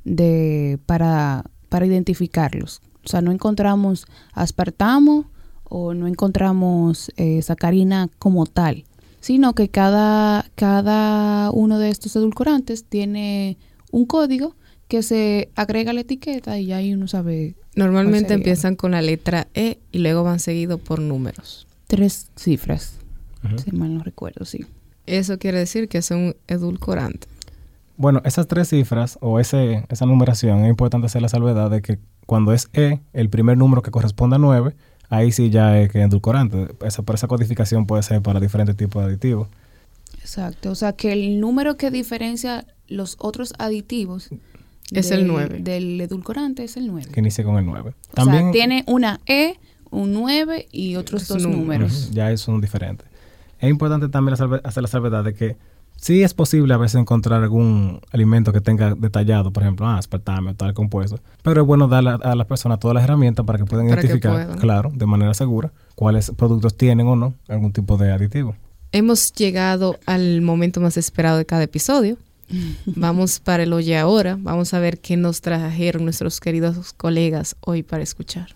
de 0.04 0.78
para, 0.86 1.44
para 1.68 1.86
identificarlos. 1.86 2.82
O 3.04 3.08
sea, 3.08 3.20
no 3.20 3.32
encontramos 3.32 4.06
aspartamo 4.32 5.30
o 5.64 5.94
no 5.94 6.06
encontramos 6.06 7.10
eh, 7.16 7.40
sacarina 7.42 8.08
como 8.18 8.46
tal, 8.46 8.84
sino 9.20 9.54
que 9.54 9.68
cada, 9.68 10.46
cada 10.56 11.50
uno 11.52 11.78
de 11.78 11.90
estos 11.90 12.16
edulcorantes 12.16 12.84
tiene 12.84 13.56
un 13.90 14.04
código 14.04 14.54
que 14.88 15.02
se 15.02 15.50
agrega 15.54 15.92
la 15.92 16.00
etiqueta 16.00 16.58
y 16.58 16.72
ahí 16.72 16.92
uno 16.92 17.08
sabe. 17.08 17.54
Normalmente 17.74 18.28
sería? 18.28 18.36
empiezan 18.36 18.76
con 18.76 18.92
la 18.92 19.02
letra 19.02 19.48
E 19.54 19.78
y 19.92 19.98
luego 19.98 20.24
van 20.24 20.40
seguidos 20.40 20.80
por 20.80 21.00
números. 21.00 21.66
Tres 21.86 22.30
cifras, 22.36 22.98
si 23.62 23.72
mal 23.72 23.94
no 23.96 24.02
recuerdo, 24.02 24.44
sí. 24.44 24.66
Eso 25.06 25.38
quiere 25.38 25.58
decir 25.58 25.88
que 25.88 25.98
es 25.98 26.10
un 26.10 26.34
edulcorante. 26.48 27.26
Bueno, 27.96 28.22
esas 28.24 28.48
tres 28.48 28.70
cifras 28.70 29.18
o 29.20 29.38
ese, 29.38 29.84
esa 29.88 30.06
numeración 30.06 30.64
es 30.64 30.70
importante 30.70 31.06
hacer 31.06 31.22
la 31.22 31.28
salvedad 31.28 31.70
de 31.70 31.82
que 31.82 31.98
cuando 32.26 32.52
es 32.52 32.68
E, 32.72 33.00
el 33.12 33.28
primer 33.28 33.56
número 33.56 33.82
que 33.82 33.90
corresponde 33.90 34.36
a 34.36 34.38
9, 34.38 34.74
ahí 35.10 35.30
sí 35.30 35.50
ya 35.50 35.78
es 35.78 35.90
que 35.90 35.98
es 35.98 36.04
endulcorante. 36.04 36.68
Esa, 36.84 37.02
pero 37.02 37.16
esa 37.16 37.28
codificación 37.28 37.86
puede 37.86 38.02
ser 38.02 38.22
para 38.22 38.40
diferentes 38.40 38.76
tipos 38.76 39.02
de 39.02 39.10
aditivos. 39.10 39.48
Exacto. 40.18 40.70
O 40.70 40.74
sea, 40.74 40.94
que 40.94 41.12
el 41.12 41.38
número 41.38 41.76
que 41.76 41.90
diferencia 41.90 42.66
los 42.88 43.16
otros 43.18 43.52
aditivos 43.58 44.30
Es 44.92 45.10
el 45.10 45.20
del- 45.20 45.28
nueve. 45.28 45.58
Del 45.60 46.00
edulcorante 46.00 46.64
es 46.64 46.76
el 46.76 46.86
9. 46.88 47.10
que 47.12 47.20
inicia 47.20 47.42
con 47.44 47.56
el 47.56 47.64
9. 47.66 47.94
O 48.16 48.24
sea, 48.24 48.50
tiene 48.52 48.84
una 48.86 49.20
E, 49.26 49.54
un 49.90 50.12
9 50.12 50.66
y 50.72 50.96
otros 50.96 51.22
Es 51.22 51.28
dos 51.28 51.44
un- 51.44 51.52
números. 51.52 52.10
Ya 52.12 52.30
esos 52.30 52.46
son 52.46 52.60
diferentes. 52.60 53.06
Es 53.60 53.70
importante 53.70 54.08
también 54.08 54.34
hacer 54.34 54.82
la 54.82 54.88
salvedad 54.88 55.24
de 55.24 55.32
que 55.34 55.56
sí 55.96 56.22
es 56.22 56.34
posible 56.34 56.74
a 56.74 56.76
veces 56.76 57.00
encontrar 57.00 57.42
algún 57.42 58.00
alimento 58.12 58.52
que 58.52 58.60
tenga 58.60 58.94
detallado, 58.94 59.52
por 59.52 59.62
ejemplo, 59.62 59.86
ah, 59.86 59.96
aspartame 59.96 60.50
o 60.50 60.54
tal 60.54 60.74
compuesto, 60.74 61.18
pero 61.42 61.62
es 61.62 61.66
bueno 61.66 61.88
darle 61.88 62.10
a, 62.10 62.14
a 62.16 62.34
las 62.34 62.46
personas 62.46 62.78
todas 62.78 62.94
las 62.94 63.04
herramientas 63.04 63.46
para 63.46 63.58
que 63.58 63.64
puedan 63.64 63.88
Para 63.88 64.00
que 64.02 64.08
identificar, 64.08 64.32
puedan. 64.46 64.58
claro, 64.58 64.90
de 64.94 65.06
manera 65.06 65.32
segura, 65.32 65.72
cuáles 65.94 66.30
productos 66.32 66.76
tienen 66.76 67.06
o 67.06 67.16
no 67.16 67.34
algún 67.48 67.72
tipo 67.72 67.96
de 67.96 68.12
aditivo. 68.12 68.54
Hemos 68.92 69.32
llegado 69.32 69.98
al 70.06 70.42
momento 70.42 70.80
más 70.80 70.96
esperado 70.96 71.38
de 71.38 71.46
cada 71.46 71.62
episodio. 71.62 72.16
Vamos 72.86 73.40
para 73.40 73.62
el 73.62 73.72
Oye 73.72 73.96
Ahora. 73.96 74.36
Vamos 74.38 74.74
a 74.74 74.78
ver 74.78 74.98
qué 74.98 75.16
nos 75.16 75.40
trajeron 75.40 76.04
nuestros 76.04 76.40
queridos 76.40 76.92
colegas 76.92 77.56
hoy 77.60 77.82
para 77.82 78.02
escuchar. 78.02 78.54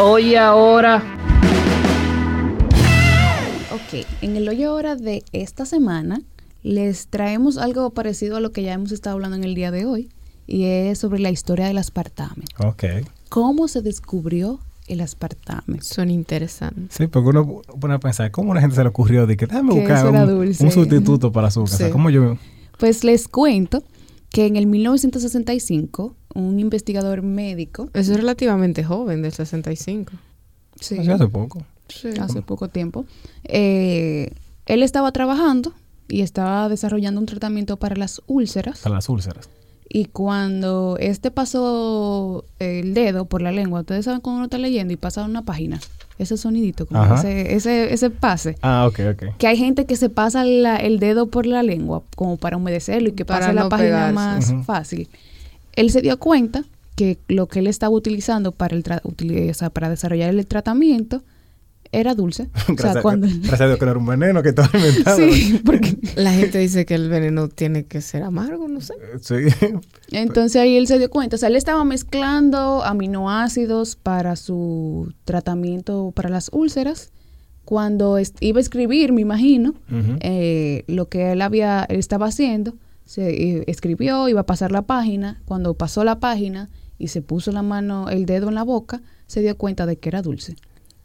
Oye 0.00 0.38
ahora. 0.38 1.02
Ok, 3.72 4.06
en 4.22 4.36
el 4.36 4.48
hoyo 4.48 4.70
ahora 4.70 4.94
de 4.94 5.24
esta 5.32 5.66
semana 5.66 6.20
les 6.62 7.08
traemos 7.08 7.58
algo 7.58 7.90
parecido 7.90 8.36
a 8.36 8.40
lo 8.40 8.52
que 8.52 8.62
ya 8.62 8.74
hemos 8.74 8.92
estado 8.92 9.14
hablando 9.14 9.36
en 9.36 9.44
el 9.44 9.54
día 9.54 9.70
de 9.70 9.86
hoy 9.86 10.08
y 10.46 10.64
es 10.64 10.98
sobre 10.98 11.20
la 11.20 11.30
historia 11.30 11.66
del 11.66 11.78
aspartame. 11.78 12.44
Ok. 12.58 12.84
¿Cómo 13.28 13.68
se 13.68 13.82
descubrió 13.82 14.60
el 14.88 15.00
aspartame? 15.00 15.80
Suena 15.80 16.12
interesante. 16.12 16.86
Sí, 16.90 17.06
porque 17.06 17.28
uno 17.30 17.62
pone 17.80 17.94
a 17.94 18.00
pensar, 18.00 18.30
¿cómo 18.30 18.52
a 18.52 18.54
la 18.56 18.60
gente 18.60 18.76
se 18.76 18.82
le 18.82 18.88
ocurrió 18.88 19.26
de 19.26 19.36
que 19.36 19.46
déjame 19.46 19.74
Que 19.74 19.80
buscar 19.80 20.06
un, 20.06 20.54
sustituto 20.54 21.32
para 21.32 21.48
azúcar? 21.48 21.74
O 21.74 21.76
sea, 21.76 21.86
Sí. 21.86 21.92
¿cómo 21.92 22.10
yo...? 22.10 22.36
Pues 22.78 23.04
les 23.04 23.28
cuento 23.28 23.82
que 24.30 24.46
en 24.46 24.56
el 24.56 24.66
1965 24.66 26.14
un 26.34 26.60
investigador 26.60 27.22
médico, 27.22 27.90
Eso 27.94 28.12
es 28.12 28.18
relativamente 28.18 28.84
joven, 28.84 29.22
del 29.22 29.32
65. 29.32 30.12
sí, 30.80 30.98
Hace 30.98 31.12
hace 31.12 31.26
poco. 31.28 31.64
Sí. 31.88 32.08
hace 32.20 32.42
poco 32.42 32.68
tiempo, 32.68 33.06
eh, 33.44 34.32
él 34.66 34.82
estaba 34.82 35.10
trabajando 35.12 35.72
y 36.06 36.20
estaba 36.20 36.68
desarrollando 36.68 37.20
un 37.20 37.26
tratamiento 37.26 37.78
para 37.78 37.96
las 37.96 38.20
úlceras. 38.26 38.80
Para 38.80 38.96
las 38.96 39.08
úlceras. 39.08 39.48
Y 39.90 40.04
cuando 40.06 40.96
este 41.00 41.30
pasó 41.30 42.44
el 42.58 42.92
dedo 42.94 43.24
por 43.24 43.40
la 43.42 43.52
lengua, 43.52 43.80
ustedes 43.80 44.04
saben 44.04 44.20
cuando 44.20 44.36
uno 44.38 44.44
está 44.44 44.58
leyendo 44.58 44.92
y 44.92 44.96
pasa 44.96 45.24
una 45.24 45.42
página, 45.42 45.80
ese 46.18 46.36
sonidito, 46.36 46.84
como 46.86 47.14
ese, 47.14 47.54
ese, 47.54 47.92
ese 47.94 48.10
pase. 48.10 48.56
Ah, 48.60 48.86
ok, 48.86 49.00
ok. 49.14 49.22
Que 49.38 49.46
hay 49.46 49.56
gente 49.56 49.86
que 49.86 49.96
se 49.96 50.10
pasa 50.10 50.44
la- 50.44 50.76
el 50.76 50.98
dedo 50.98 51.28
por 51.28 51.46
la 51.46 51.62
lengua 51.62 52.02
como 52.16 52.36
para 52.36 52.56
humedecerlo 52.58 53.08
y 53.08 53.12
que 53.12 53.24
Para 53.24 53.40
pase 53.46 53.52
la 53.54 53.68
página 53.70 54.08
pegarse. 54.12 54.54
más 54.54 54.66
fácil. 54.66 55.08
Él 55.74 55.90
se 55.90 56.02
dio 56.02 56.18
cuenta 56.18 56.64
que 56.94 57.16
lo 57.28 57.46
que 57.46 57.60
él 57.60 57.66
estaba 57.68 57.94
utilizando 57.94 58.52
para, 58.52 58.76
el 58.76 58.82
tra- 58.84 59.00
utili- 59.02 59.50
o 59.50 59.54
sea, 59.54 59.70
para 59.70 59.88
desarrollar 59.88 60.30
el 60.30 60.46
tratamiento 60.46 61.22
era 61.92 62.14
dulce. 62.14 62.48
O 62.54 62.64
sea, 62.66 62.74
Gracias, 62.74 63.02
cuando... 63.02 63.26
gracias 63.26 63.60
a 63.60 63.66
Dios 63.66 63.78
que 63.78 63.84
no 63.84 63.90
era 63.92 64.00
un 64.00 64.06
veneno 64.06 64.42
que 64.42 64.50
estaba 64.50 64.70
inventado. 64.74 65.16
sí, 65.16 65.60
porque 65.64 65.96
La 66.16 66.32
gente 66.32 66.58
dice 66.58 66.86
que 66.86 66.94
el 66.94 67.08
veneno 67.08 67.48
tiene 67.48 67.86
que 67.86 68.00
ser 68.00 68.22
amargo, 68.22 68.68
no 68.68 68.80
sé. 68.80 68.94
Sí. 69.20 69.34
Entonces 70.12 70.60
ahí 70.60 70.76
él 70.76 70.86
se 70.86 70.98
dio 70.98 71.10
cuenta, 71.10 71.36
o 71.36 71.38
sea, 71.38 71.48
él 71.48 71.56
estaba 71.56 71.84
mezclando 71.84 72.84
aminoácidos 72.84 73.96
para 73.96 74.36
su 74.36 75.12
tratamiento 75.24 76.12
para 76.14 76.28
las 76.28 76.50
úlceras. 76.52 77.12
Cuando 77.64 78.18
iba 78.40 78.58
a 78.58 78.60
escribir, 78.62 79.12
me 79.12 79.20
imagino, 79.20 79.74
eh, 80.20 80.84
lo 80.86 81.10
que 81.10 81.32
él 81.32 81.42
había, 81.42 81.84
él 81.90 81.98
estaba 81.98 82.26
haciendo, 82.26 82.74
se 83.04 83.28
eh, 83.28 83.64
escribió, 83.66 84.26
iba 84.28 84.40
a 84.40 84.46
pasar 84.46 84.72
la 84.72 84.82
página. 84.82 85.42
Cuando 85.44 85.74
pasó 85.74 86.02
la 86.02 86.18
página 86.18 86.70
y 86.98 87.08
se 87.08 87.20
puso 87.20 87.52
la 87.52 87.62
mano, 87.62 88.08
el 88.08 88.24
dedo 88.24 88.48
en 88.48 88.54
la 88.54 88.62
boca, 88.62 89.02
se 89.26 89.42
dio 89.42 89.56
cuenta 89.56 89.84
de 89.84 89.98
que 89.98 90.08
era 90.08 90.22
dulce. 90.22 90.56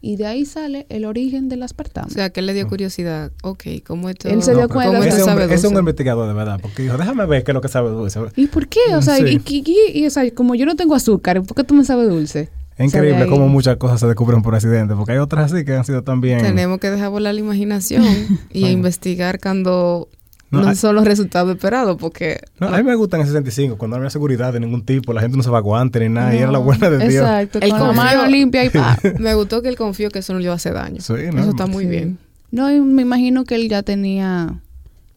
Y 0.06 0.18
de 0.18 0.26
ahí 0.26 0.44
sale 0.46 0.86
el 0.89 1.06
origen 1.06 1.48
del 1.48 1.63
aspartame. 1.63 2.08
O 2.08 2.10
sea, 2.10 2.30
que 2.30 2.42
él 2.42 2.46
le 2.46 2.54
dio 2.54 2.68
curiosidad. 2.68 3.32
Ok, 3.42 3.63
¿cómo 3.88 4.10
esto, 4.10 4.28
Él 4.28 4.44
se 4.44 4.52
No, 4.52 4.58
dio 4.58 4.68
pero 4.68 4.74
cuenta 4.74 4.89
¿cómo 4.92 5.02
de- 5.02 5.08
esto 5.08 5.16
ese, 5.22 5.26
sabe 5.26 5.42
hombre, 5.44 5.56
ese 5.56 5.66
es 5.68 5.72
un 5.72 5.80
investigador 5.80 6.28
de 6.28 6.34
verdad, 6.34 6.60
porque 6.62 6.84
dijo, 6.84 6.98
déjame 6.98 7.26
ver 7.26 7.46
qué 7.46 7.52
es 7.52 7.54
lo 7.56 7.62
que 7.62 7.70
sabe 7.70 7.89
dulce. 7.89 8.20
¿Y 8.36 8.48
por 8.48 8.68
qué? 8.68 8.82
O 8.98 9.02
sea, 9.02 9.16
Sí. 9.16 9.24
y, 9.48 9.54
y- 9.56 9.63
y- 9.96 10.00
y, 10.04 10.06
o 10.06 10.10
sea, 10.10 10.30
como 10.36 10.56
yo 10.56 10.66
no 10.66 10.76
tengo 10.76 10.94
azúcar, 10.94 11.42
¿por 11.44 11.56
qué 11.56 11.63
tú 11.63 11.74
me 11.74 11.86
sabes 11.86 12.10
dulce? 12.10 12.42
Es 12.42 12.50
O 12.50 12.89
sea, 12.89 13.02
de 13.02 13.08
increíble 13.08 13.28
cómo 13.34 13.48
muchas 13.48 13.78
cosas 13.78 14.02
se 14.02 14.08
descubren 14.08 14.42
por 14.42 14.56
accidente, 14.56 14.94
porque 14.94 15.13
hay 15.13 15.20
otras 15.20 15.54
así 15.54 15.63
que 15.63 15.74
han 15.74 15.86
sido 15.86 16.04
también... 16.04 16.42
Tenemos 16.42 16.80
que 16.80 16.89
dejar 16.89 17.10
volar 17.10 17.34
la 17.34 17.39
imaginación 17.39 18.04
y 18.52 18.60
Bueno. 18.62 18.74
investigar 18.74 19.39
cuando 19.39 20.10
No, 20.54 20.62
no, 20.62 20.70
hay- 20.70 20.76
son 20.76 20.96
los 20.96 21.04
resultados 21.06 21.50
esperados, 21.56 21.98
porque 22.00 22.39
No, 22.60 22.68
a 22.68 22.78
mí 22.78 22.84
me 22.84 22.96
gustan 22.96 23.22
en 23.22 23.28
65, 23.28 23.78
cuando 23.78 23.98
no 23.98 24.02
había 24.02 24.10
seguridad 24.10 24.54
de 24.54 24.60
ningún 24.60 24.86
tipo, 24.86 25.12
la 25.13 25.22
gente 25.22 25.36
no 25.38 25.44
se 25.44 25.50
va 25.50 25.60
guante 25.60 26.00
ni 26.00 26.10
nada, 26.10 26.34
y 26.36 26.39
era 26.39 26.52
la 26.52 26.60
buena 26.60 26.89
de 26.89 26.98
Dios. 27.08 27.24
Exacto, 27.24 27.60
El 27.62 27.72
mano 27.74 28.26
limpia 28.28 28.63
y 28.66 28.70
pa. 28.70 28.98
me 29.20 29.34
gustó 29.36 29.62
que 29.62 29.70
él 29.70 29.76
confió 29.76 30.10
que 30.10 30.20
eso 30.20 30.34
no 30.34 30.39
le 30.39 30.46
iba 30.46 30.54
a 30.54 30.58
hacer 30.58 30.74
daño. 30.74 31.02
Sí, 31.02 31.13
no, 31.34 31.42
eso 31.42 31.50
está 31.50 31.66
muy 31.68 31.84
Sí. 31.86 31.89
bien. 31.89 32.18
No, 32.52 32.72
y 32.72 32.80
me 32.80 33.02
imagino 33.02 33.46
que 33.46 33.56
él 33.56 33.68
ya 33.68 33.82
tenía 33.82 34.62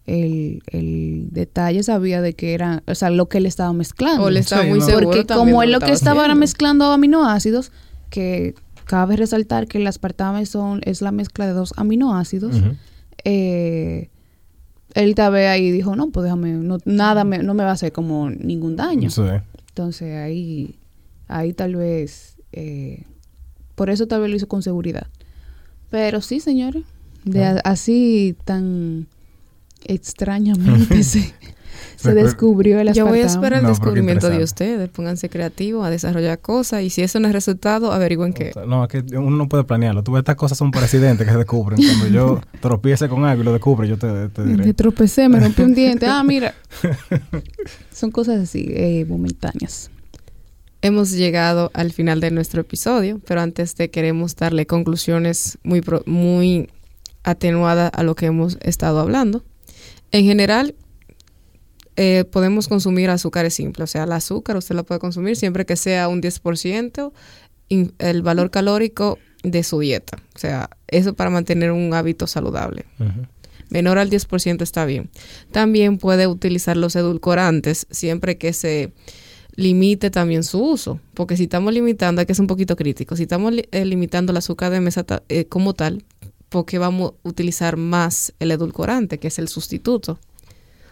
el, 0.07 0.63
el 0.69 1.29
detalle, 1.33 1.83
sabía 1.83 2.23
de 2.23 2.33
que 2.35 2.55
era, 2.55 2.83
o 2.87 2.95
sea, 2.95 3.11
lo 3.11 3.29
que 3.29 3.39
él 3.39 3.47
estaba 3.47 3.73
mezclando. 3.73 4.23
O 4.25 4.31
le 4.31 4.41
estaba 4.41 4.63
Sí, 4.63 4.69
muy 4.71 4.79
no. 4.79 4.87
seguro 4.87 5.07
Porque 5.11 5.27
como 5.27 5.63
él 5.63 5.73
lo 5.73 5.81
que 5.81 5.93
estaba 5.93 6.25
era 6.25 6.35
mezclando 6.35 6.85
aminoácidos, 6.93 7.73
que 8.09 8.55
cabe 8.85 9.17
resaltar 9.17 9.67
que 9.67 9.79
el 9.79 9.87
aspartame 9.87 10.47
son, 10.47 10.81
es 10.85 11.03
la 11.03 11.11
mezcla 11.11 11.45
de 11.47 11.53
dos 11.53 11.75
aminoácidos, 11.77 12.57
eh, 13.25 14.09
él 14.97 15.15
tal 15.15 15.33
vez 15.33 15.49
ahí 15.49 15.71
dijo, 15.71 15.95
no, 15.95 16.11
pues 16.11 16.25
déjame, 16.25 16.53
no, 16.53 16.79
nada 16.85 17.23
me, 17.25 17.39
no 17.39 17.55
me 17.55 17.63
va 17.65 17.71
a 17.71 17.75
hacer 17.75 17.93
como 17.93 18.31
ningún 18.31 18.77
daño. 18.77 19.11
Sí. 19.11 19.23
Entonces 19.69 20.17
ahí, 20.17 20.77
ahí 21.29 21.53
tal 21.53 21.77
vez, 21.77 22.37
eh, 22.53 23.05
por 23.75 23.91
eso 23.91 24.07
tal 24.09 24.23
vez 24.23 24.31
lo 24.31 24.37
hizo 24.37 24.49
con 24.49 24.63
seguridad. 24.63 25.07
Pero 25.91 26.21
sí, 26.21 26.41
señores, 26.41 26.83
de 27.25 27.45
Ah. 27.45 27.61
a- 27.65 27.71
así 27.71 28.37
tan 28.45 29.07
extrañamente 29.85 31.03
se, 31.05 31.33
se 32.07 32.15
descubrió 32.15 32.81
el 32.81 32.87
Yo 32.87 32.91
aspartame. 32.93 33.11
voy 33.11 33.21
a 33.21 33.27
esperar 33.27 33.59
el 33.59 33.63
No, 33.65 33.69
descubrimiento 33.71 34.29
de 34.31 34.43
ustedes. 34.43 34.89
Pónganse 34.89 35.29
creativos 35.29 35.87
a 35.87 35.91
desarrollar 35.91 36.39
cosas 36.41 36.83
y 36.83 36.91
si 36.91 37.03
eso 37.03 37.21
no 37.21 37.29
es 37.29 37.35
resultado, 37.35 37.93
averigüen 37.93 38.33
qué. 38.33 38.53
No, 38.67 38.85
es 38.85 38.89
que 38.89 39.05
uno 39.19 39.37
no 39.37 39.49
puede 39.49 39.65
planearlo. 39.65 40.03
Tú 40.03 40.13
ves, 40.13 40.21
estas 40.21 40.37
cosas 40.37 40.57
son 40.59 40.71
por 40.71 40.83
accidentes 40.83 41.27
que 41.27 41.33
se 41.33 41.39
descubren. 41.39 41.79
Cuando 41.79 42.09
yo 42.09 42.41
tropiece 42.61 43.09
con 43.09 43.25
algo 43.25 43.43
y 43.43 43.45
lo 43.45 43.53
descubro, 43.53 43.85
yo 43.85 43.99
te, 43.99 44.29
te 44.31 44.43
Me 44.43 44.53
diré. 44.57 44.75
tropecé, 44.75 45.29
me 45.29 45.41
rompí 45.41 45.63
un 45.63 45.75
diente. 45.75 46.07
Ah, 46.07 46.23
mira. 46.25 46.55
Son 47.93 48.11
cosas 48.11 48.41
así, 48.41 48.67
eh, 48.71 49.05
momentáneas. 49.09 49.91
Hemos 50.83 51.11
llegado 51.13 51.71
al 51.75 51.93
final 51.93 52.21
de 52.21 52.31
nuestro 52.31 52.61
episodio, 52.61 53.21
pero 53.27 53.41
antes 53.41 53.75
de 53.77 53.91
queremos 53.91 54.37
darle 54.37 54.67
conclusiones 54.67 55.59
muy, 55.65 55.81
pro- 55.81 56.03
muy 56.07 56.69
atenuadas 57.25 57.91
a 57.95 58.03
lo 58.03 58.15
que 58.15 58.27
hemos 58.27 58.59
estado 58.61 59.01
hablando. 59.01 59.43
En 60.13 60.25
general, 60.25 60.75
eh, 61.97 62.25
podemos 62.31 62.69
consumir 62.69 63.11
azúcares 63.11 63.55
simples, 63.55 63.85
o 63.85 63.87
sea, 63.93 64.05
el 64.05 64.13
azúcar 64.13 64.57
usted 64.57 64.75
la 64.75 64.83
puede 64.83 65.01
consumir 65.01 65.37
siempre 65.37 65.65
que 65.67 65.77
sea 65.77 66.09
un 66.09 66.21
10% 66.21 67.13
in- 67.69 67.93
el 67.99 68.23
valor 68.23 68.51
calórico 68.51 69.19
de 69.43 69.63
su 69.63 69.79
dieta. 69.81 70.19
O 70.35 70.39
sea, 70.39 70.71
eso 70.89 71.15
para 71.15 71.31
mantener 71.31 71.71
un 71.73 71.95
hábito 71.95 72.27
saludable. 72.27 72.85
Menor 73.71 73.99
al 73.99 74.11
10% 74.11 74.63
está 74.63 74.85
bien. 74.85 75.11
También 75.53 75.99
puede 75.99 76.27
utilizar 76.27 76.77
los 76.77 76.95
edulcorantes 76.97 77.87
siempre 77.91 78.39
que 78.39 78.53
se 78.53 78.93
limite 79.57 80.11
también 80.11 80.45
su 80.45 80.63
uso. 80.63 81.01
Porque 81.15 81.37
si 81.37 81.45
estamos 81.45 81.73
limitando, 81.73 82.25
que 82.27 82.35
ser 82.35 82.43
un 82.43 82.47
poquito 82.47 82.77
crítico. 82.77 83.17
Si 83.17 83.23
estamos 83.23 83.53
li- 83.53 83.69
eh, 83.73 83.85
limitando 83.85 84.31
el 84.33 84.37
azúcar 84.37 84.71
de 84.71 84.81
mesa 84.81 85.03
ta- 85.05 85.23
eh, 85.29 85.47
como 85.47 85.75
tal, 85.75 86.05
porque 86.49 86.79
vamos 86.79 87.13
a 87.25 87.29
utilizar 87.29 87.77
más 87.77 88.33
el 88.39 88.51
edulcorante, 88.53 89.19
que 89.19 89.29
es 89.29 89.39
el 89.39 89.49
sustituto. 89.49 90.19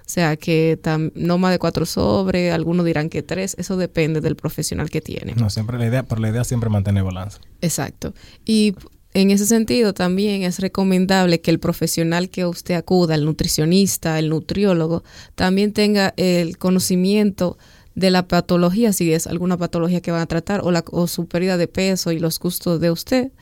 O 0.06 0.10
sea, 0.14 0.36
que 0.36 0.78
no 1.14 1.38
más 1.38 1.52
de 1.52 1.58
cuatro 1.58 1.86
sobre, 1.86 2.52
algunos 2.52 2.84
dirán 2.84 3.08
que 3.08 3.22
tres, 3.22 3.56
eso 3.58 3.78
depende 3.78 4.20
del 4.20 4.36
profesional 4.36 4.90
que 4.90 5.00
tiene. 5.00 5.34
No, 5.34 5.48
siempre 5.48 5.78
la 5.78 5.86
idea, 5.86 6.02
por 6.02 6.20
la 6.20 6.28
idea 6.28 6.44
siempre 6.44 6.68
mantener 6.68 7.04
balance. 7.04 7.38
Exacto. 7.62 8.12
Y 8.44 8.74
en 9.14 9.30
ese 9.30 9.46
sentido 9.46 9.94
también 9.94 10.42
es 10.42 10.58
recomendable 10.58 11.40
que 11.40 11.50
el 11.50 11.58
profesional 11.58 12.28
que 12.28 12.44
usted 12.44 12.74
acuda, 12.74 13.14
el 13.14 13.24
nutricionista, 13.24 14.18
el 14.18 14.28
nutriólogo, 14.28 15.04
también 15.36 15.72
tenga 15.72 16.12
el 16.16 16.58
conocimiento 16.58 17.56
de 17.94 18.10
la 18.10 18.28
patología, 18.28 18.92
si 18.92 19.12
es 19.12 19.26
alguna 19.26 19.56
patología 19.56 20.00
que 20.00 20.10
van 20.10 20.20
a 20.20 20.26
tratar, 20.26 20.60
o, 20.64 20.70
la, 20.70 20.84
o 20.90 21.06
su 21.06 21.26
pérdida 21.26 21.56
de 21.56 21.68
peso 21.68 22.12
y 22.12 22.18
los 22.18 22.38
gustos 22.38 22.80
de 22.80 22.90
usted, 22.90 23.32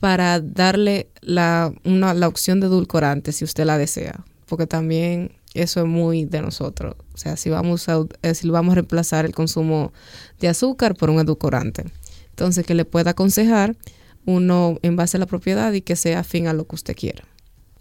para 0.00 0.40
darle 0.40 1.08
la, 1.20 1.72
una, 1.84 2.12
la 2.12 2.26
opción 2.26 2.58
de 2.60 2.66
edulcorante 2.66 3.30
si 3.30 3.44
usted 3.44 3.64
la 3.64 3.78
desea, 3.78 4.24
porque 4.46 4.66
también 4.66 5.30
eso 5.54 5.80
es 5.80 5.86
muy 5.86 6.24
de 6.24 6.42
nosotros. 6.42 6.96
O 7.14 7.16
sea, 7.16 7.36
si 7.36 7.50
vamos 7.50 7.88
a, 7.88 8.04
eh, 8.22 8.34
si 8.34 8.48
vamos 8.48 8.72
a 8.72 8.74
reemplazar 8.76 9.24
el 9.24 9.34
consumo 9.34 9.92
de 10.40 10.48
azúcar 10.48 10.96
por 10.96 11.10
un 11.10 11.20
edulcorante. 11.20 11.84
Entonces, 12.30 12.64
que 12.64 12.74
le 12.74 12.84
pueda 12.84 13.10
aconsejar 13.10 13.76
uno 14.24 14.78
en 14.82 14.96
base 14.96 15.16
a 15.16 15.20
la 15.20 15.26
propiedad 15.26 15.72
y 15.72 15.82
que 15.82 15.96
sea 15.96 16.20
afín 16.20 16.46
a 16.46 16.52
lo 16.52 16.66
que 16.66 16.76
usted 16.76 16.96
quiera. 16.96 17.24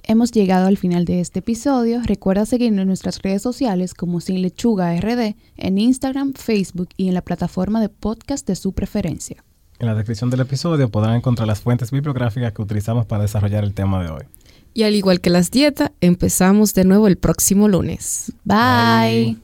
Hemos 0.03 0.31
llegado 0.31 0.67
al 0.67 0.77
final 0.77 1.05
de 1.05 1.19
este 1.19 1.39
episodio. 1.39 2.01
Recuerda 2.03 2.45
seguirnos 2.45 2.81
en 2.81 2.87
nuestras 2.87 3.21
redes 3.21 3.41
sociales 3.43 3.93
como 3.93 4.19
Sin 4.19 4.41
Lechuga 4.41 4.99
RD 4.99 5.35
en 5.57 5.77
Instagram, 5.77 6.33
Facebook 6.33 6.89
y 6.97 7.07
en 7.07 7.13
la 7.13 7.21
plataforma 7.21 7.79
de 7.79 7.89
podcast 7.89 8.47
de 8.47 8.55
su 8.55 8.73
preferencia. 8.73 9.43
En 9.79 9.87
la 9.87 9.95
descripción 9.95 10.29
del 10.29 10.41
episodio 10.41 10.89
podrán 10.89 11.15
encontrar 11.15 11.47
las 11.47 11.61
fuentes 11.61 11.91
bibliográficas 11.91 12.51
que 12.53 12.61
utilizamos 12.61 13.05
para 13.05 13.23
desarrollar 13.23 13.63
el 13.63 13.73
tema 13.73 14.03
de 14.03 14.09
hoy. 14.09 14.23
Y 14.73 14.83
al 14.83 14.95
igual 14.95 15.19
que 15.21 15.29
las 15.29 15.51
dietas, 15.51 15.91
empezamos 16.01 16.73
de 16.73 16.85
nuevo 16.85 17.07
el 17.07 17.17
próximo 17.17 17.67
lunes. 17.67 18.31
Bye. 18.45 19.37